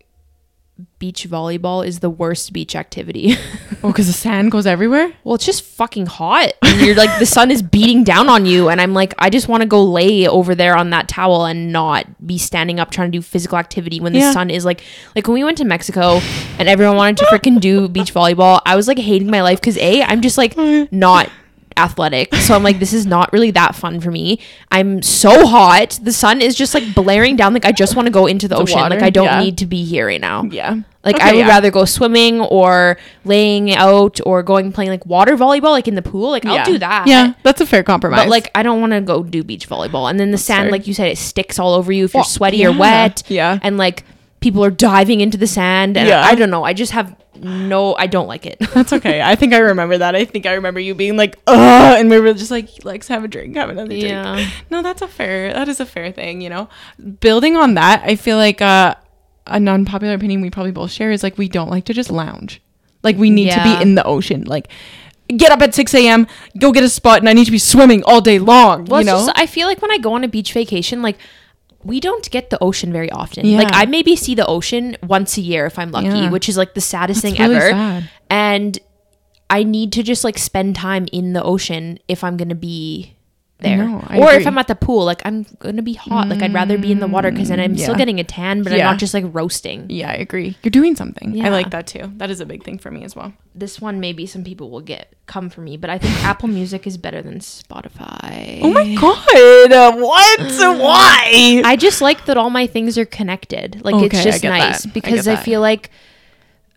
[0.98, 3.36] beach volleyball is the worst beach activity.
[3.82, 5.14] Oh, because the sand goes everywhere.
[5.24, 6.52] well, it's just fucking hot.
[6.64, 9.48] And you're like the sun is beating down on you and I'm like I just
[9.48, 13.10] want to go lay over there on that towel and not be standing up trying
[13.10, 14.34] to do physical activity when the Yeah.
[14.34, 14.82] sun is like
[15.16, 16.20] like when we went to Mexico
[16.60, 19.78] and everyone wanted to freaking do beach volleyball, I was like hating my life cuz
[19.78, 20.58] A, I'm just like
[20.92, 21.30] not
[21.80, 22.34] athletic.
[22.36, 24.40] So I'm like, this is not really that fun for me.
[24.72, 26.00] I'm so hot.
[26.04, 27.54] The sun is just like blaring down.
[27.54, 28.80] Like I just want to go into the, The ocean.
[28.80, 29.40] water, Like I don't yeah.
[29.40, 30.44] need to be here right now.
[30.44, 30.82] Yeah.
[31.04, 31.48] Like Okay, I would yeah.
[31.48, 36.02] rather go swimming or laying out or going playing like water volleyball, like in the
[36.02, 36.30] pool.
[36.32, 36.54] Like Yeah.
[36.56, 37.08] I'll do that.
[37.08, 38.20] Yeah, that's a fair compromise.
[38.22, 40.10] But like I don't want to go do beach volleyball.
[40.10, 40.72] And then the sand, fair.
[40.72, 43.24] like you said, it sticks all over you if you're Well, sweaty or wet.
[43.28, 43.60] Yeah.
[43.64, 44.04] And like
[44.42, 45.98] people are diving into the sand.
[45.98, 46.22] And Yeah.
[46.22, 46.64] I don't know.
[46.64, 48.58] I just have no, I don't like it.
[48.74, 49.22] That's okay.
[49.22, 50.16] I think I remember that.
[50.16, 53.24] I think I remember you being like, ugh, and we were just like, let's have
[53.24, 54.04] a drink, have another drink.
[54.04, 54.50] Yeah.
[54.70, 55.54] No, that's a fair.
[55.54, 56.42] That is a fair thing.
[56.42, 56.70] You know,
[57.20, 58.96] building on that, I feel like uh,
[59.48, 62.62] a non-popular opinion we probably both share is like we don't like to just lounge.
[63.04, 64.44] Like we need to be in the ocean.
[64.44, 64.70] Like
[65.36, 66.28] get up at six a.m.,
[66.58, 68.86] go get a spot, and I need to be swimming all day long.
[68.86, 71.18] Well, you know, just, I feel like when I go on a beach vacation, like
[71.84, 73.46] we don't get the ocean very often.
[73.46, 73.60] Yeah.
[73.60, 76.30] Like I maybe see the ocean once a year if I'm lucky, Yeah.
[76.30, 77.70] which is like the saddest That's thing really ever.
[77.72, 78.10] sad.
[78.30, 78.80] And
[79.50, 83.16] I need to just like spend time in the ocean if I'm gonna be
[83.60, 83.84] there.
[84.08, 84.48] I or if.
[84.48, 86.28] I'm at the pool, like I'm gonna be hot.
[86.28, 88.74] like I'd rather be in the water because then I'm still getting a tan, but
[88.74, 89.86] I'm not just like roasting.
[89.90, 90.58] yeah, I agree.
[90.64, 91.44] You're doing something.
[91.44, 92.12] I like that too.
[92.18, 93.34] That is a big thing for me as well.
[93.56, 96.88] This one maybe some people will get come for me, but I think Apple Music
[96.88, 98.60] is better than Spotify.
[98.62, 99.72] Oh my god!
[99.72, 100.40] Uh, what?
[100.80, 101.62] Why?
[101.66, 103.82] I just like that all my things are connected.
[103.84, 104.94] Like Okay, it's just nice that.
[104.94, 105.92] Because get I, feel like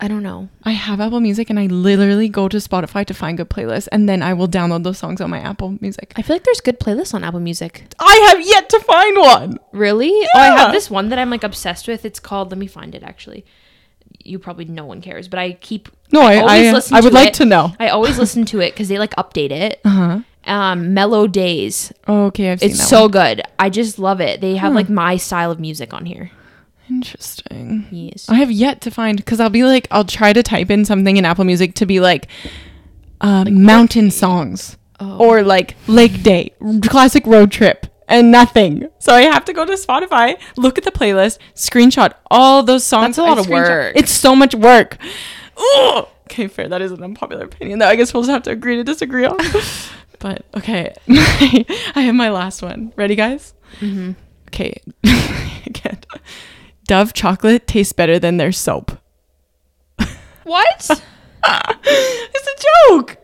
[0.05, 0.49] I don't know.
[0.65, 4.09] I have Apple Music and I literally go to Spotify to find good playlists and
[4.09, 6.13] then I will download those songs on my Apple Music.
[6.17, 7.85] I feel like there's good playlists on Apple Music.
[8.01, 9.59] I have yet to find one.
[9.71, 10.11] Really?
[10.35, 12.05] Oh, I have this one that I'm like obsessed with.
[12.05, 12.51] It's called.
[12.51, 13.05] Let me find it.
[13.05, 13.45] Actually,
[14.25, 15.89] you probably no one cares, but I keep.
[16.11, 17.35] No, I always I, listen I would like it.
[17.35, 17.73] to know.
[17.79, 19.81] I always listen to it because they like update it.
[19.93, 20.21] Uh-huh.
[20.45, 21.93] Um, Mellow Days.
[22.09, 23.11] Oh, okay, I've seen It's so one.
[23.13, 23.43] good.
[23.61, 24.41] I just love it.
[24.41, 24.77] They have Hmm.
[24.77, 26.33] like my style of music on here.
[26.89, 27.87] Interesting.
[27.91, 28.29] Yes.
[28.29, 31.17] I have yet to find because I'll be like I'll try to type in something
[31.17, 32.29] in Apple Music to be like,
[33.21, 35.19] uh, mountain songs Oh.
[35.19, 36.53] or like lake day,
[36.89, 38.89] classic road trip, and nothing.
[39.01, 43.17] So I have to go to Spotify, look at the playlist, screenshot all those songs.
[43.17, 43.97] That's a lot I of work.
[43.97, 44.99] It's so much work.
[45.57, 46.07] Ugh.
[46.31, 46.69] Okay, fair.
[46.69, 49.25] That is an unpopular opinion that I guess we'll just have to agree to disagree
[49.25, 49.37] on.
[50.21, 52.93] but okay, I have my last one.
[52.97, 53.55] Ready, guys?
[53.81, 54.13] Mm-hmm.
[54.49, 54.81] Okay.
[55.67, 55.99] Again.
[56.87, 58.99] Dove chocolate tastes better than their soap.
[60.45, 60.91] What?
[61.45, 63.19] it's a joke.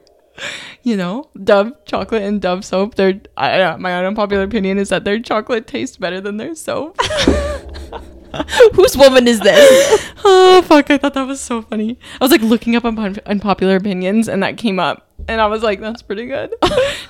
[0.83, 2.95] You know, Dove chocolate and Dove soap.
[2.95, 6.97] They're I, uh, my unpopular opinion is that their chocolate tastes better than their soap.
[8.75, 10.13] Whose woman is this?
[10.25, 10.91] oh fuck!
[10.91, 11.99] I thought that was so funny.
[12.21, 15.63] I was like looking up unpo- unpopular opinions, and that came up, and I was
[15.63, 16.55] like, "That's pretty good."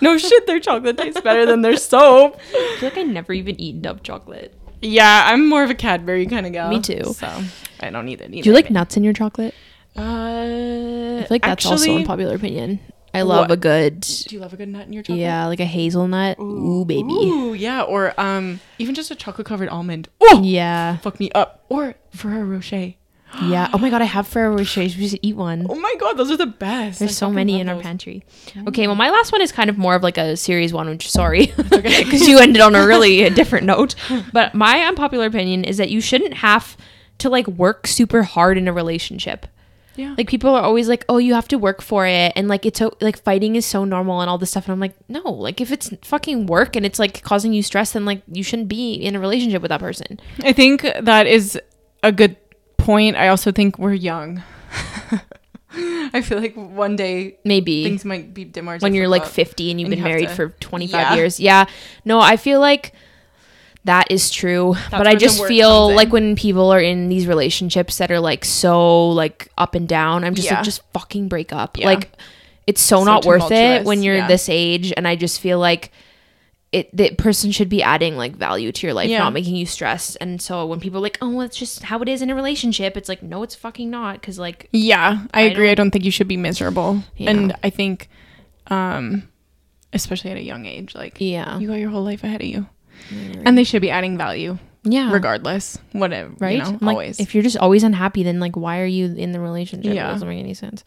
[0.01, 2.41] no shit, their chocolate tastes better than their soap.
[2.55, 4.58] I feel like I never even eaten Dove chocolate.
[4.81, 6.68] Yeah, I'm more of a Cadbury kind of gal.
[6.68, 7.03] Me too.
[7.14, 7.43] So
[7.81, 8.31] I don't need it.
[8.31, 9.55] Do you like nuts in your chocolate?
[9.97, 12.81] Uh, I feel like that's also actually, an unpopular opinion.
[13.12, 13.51] I love What?
[13.53, 15.18] a good, Do you love a good nut in your chocolate?
[15.20, 16.39] yeah, like a hazelnut.
[16.39, 17.11] Ooh, baby.
[17.12, 20.09] Ooh, yeah, or um, even just a chocolate covered almond.
[20.20, 21.64] Oh, Yeah, fuck me up.
[21.68, 22.95] Or Ferrero Rocher.
[23.43, 23.68] Yeah.
[23.72, 24.97] Oh my god, I have Ferrero Rochers.
[24.97, 25.66] We should eat one.
[25.68, 26.99] Oh my god, those are the best.
[26.99, 28.24] There's I so many in our pantry.
[28.49, 28.68] Mm.
[28.68, 31.11] Okay, well, my last one is kind of more of like a series one, which
[31.11, 33.95] sorry, because you ended on a really different note.
[34.33, 36.76] But my unpopular opinion is that you shouldn't have
[37.18, 39.47] to like work super hard in a relationship.
[39.97, 40.14] Yeah.
[40.16, 42.79] Like people are always like, "Oh, you have to work for it," and like it's
[42.79, 44.66] so like fighting is so normal and all this stuff.
[44.66, 47.93] And I'm like, no, like if it's fucking work and it's like causing you stress,
[47.93, 50.20] then like you shouldn't be in a relationship with that person.
[50.45, 51.59] I think that is
[52.05, 52.37] a good
[52.89, 53.16] point.
[53.16, 54.43] I also think we're young.
[56.14, 59.78] I feel like one day Maybe things might be dimmer when you're like 50 and
[59.80, 61.14] you've and been you married to- for 25 Yeah.
[61.14, 61.39] years.
[61.39, 61.66] Yeah.
[62.05, 62.95] No, I feel like
[63.84, 64.74] that is true.
[64.91, 69.11] but I just feel like when people are in these relationships that are like so
[69.11, 70.57] like up and down, I'm just Yeah.
[70.57, 71.78] like just fucking break up.
[71.78, 71.86] Yeah.
[71.86, 72.11] Like
[72.66, 75.93] it's so, So not worth it when you're this age and I just feel like
[76.71, 79.19] it the person should be adding like value to your life, Yeah.
[79.21, 80.16] not making you stressed.
[80.21, 82.97] And so when people are like, "Oh, it's just how it is in a relationship."
[82.97, 85.71] It's like, "No, it's fucking not." Cuz like Yeah, I, I agree.
[85.71, 87.03] I don't think you should be miserable.
[87.16, 87.31] Yeah.
[87.31, 88.11] And I think,
[88.66, 89.29] um,
[89.93, 91.59] especially at a young age, like yeah.
[91.59, 92.66] you got your whole life ahead of you,
[93.45, 95.12] and they should be adding value yeah.
[95.12, 95.79] regardless.
[95.93, 96.59] Whatever, right?
[96.59, 97.21] You know, like, always.
[97.21, 99.95] if you're just always unhappy, then like, why are you in the relationship?
[99.95, 100.09] Yeah.
[100.09, 100.85] It doesn't make any sense.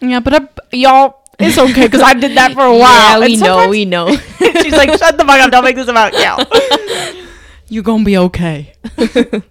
[0.00, 3.20] yeah, but I, y'all, it's okay because I did that for a while.
[3.20, 4.14] Yeah, we know, we know.
[4.62, 5.50] She's like, shut the fuck up.
[5.50, 7.22] Don't make this about you.
[7.68, 8.74] You're gonna be okay.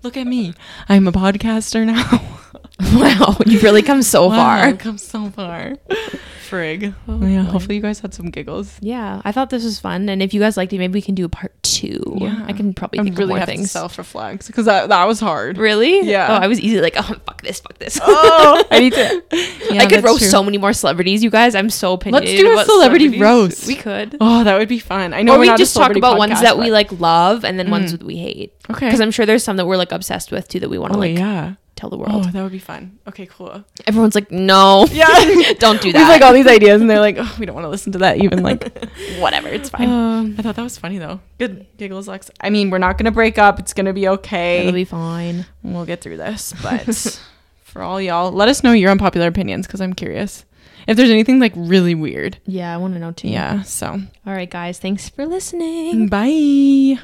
[0.04, 0.54] Look at me.
[0.88, 2.38] I'm a podcaster now.
[2.94, 4.58] wow, you've really come so Wow, far.
[4.58, 5.76] I've come so far.
[6.50, 6.94] Frig.
[7.08, 8.78] Oh, yeah, hopefully you guys had some giggles.
[8.82, 11.14] Yeah, I thought this was fun, and if you guys liked it, maybe we can
[11.14, 12.02] do a part two.
[12.18, 12.46] Yeah.
[12.48, 13.72] I can probably I think really of more have to things.
[13.72, 15.58] self reflect because that, that was hard.
[15.58, 16.02] Really?
[16.02, 16.28] Yeah.
[16.30, 18.00] Oh, I was easily like, oh, fuck this, fuck this.
[18.02, 19.24] Oh, I need to.
[19.78, 21.54] I could roast so many more celebrities, you guys.
[21.54, 22.46] I'm so opinionated.
[22.46, 23.68] Let's do a celebrity roast.
[23.68, 24.18] We could.
[24.22, 25.14] Oh, that would be fun.
[25.14, 25.34] I know.
[25.34, 27.44] Or we're we not a just talk celebrity about ones podcast, that we like love,
[27.44, 28.00] and then ones mm.
[28.00, 28.54] that we hate.
[28.70, 28.88] Okay.
[28.88, 30.98] Because I'm sure there's some that we're like obsessed with too that we want to
[30.98, 31.56] Oh like yeah.
[31.82, 32.26] Tell the Oh, world.
[32.32, 33.00] that would be fun.
[33.08, 33.64] Okay, cool.
[33.88, 35.08] Everyone's like, no, Yeah.
[35.60, 36.00] don't do We that.
[36.00, 37.98] have like all these ideas, and they're like, oh, we don't want to listen to
[38.00, 38.18] that.
[38.24, 38.64] Even like,
[39.20, 39.90] whatever, it's fine.
[39.90, 41.20] um, I thought that was funny though.
[41.40, 42.30] Good giggles, Lex.
[42.40, 43.60] I mean, we're not gonna break up.
[43.60, 44.60] It's gonna be okay.
[44.62, 45.46] It'll be fine.
[45.64, 47.20] we'll get through this, but
[47.64, 48.32] for all y'all.
[48.32, 50.46] Let us know your unpopular opinions because I'm curious
[50.88, 52.38] if there's anything like really weird.
[52.46, 53.30] Yeah, I want to know too.
[53.30, 53.62] Yeah.
[53.64, 54.78] So All right, guys.
[54.80, 56.08] Thanks for listening.
[56.08, 57.00] bye.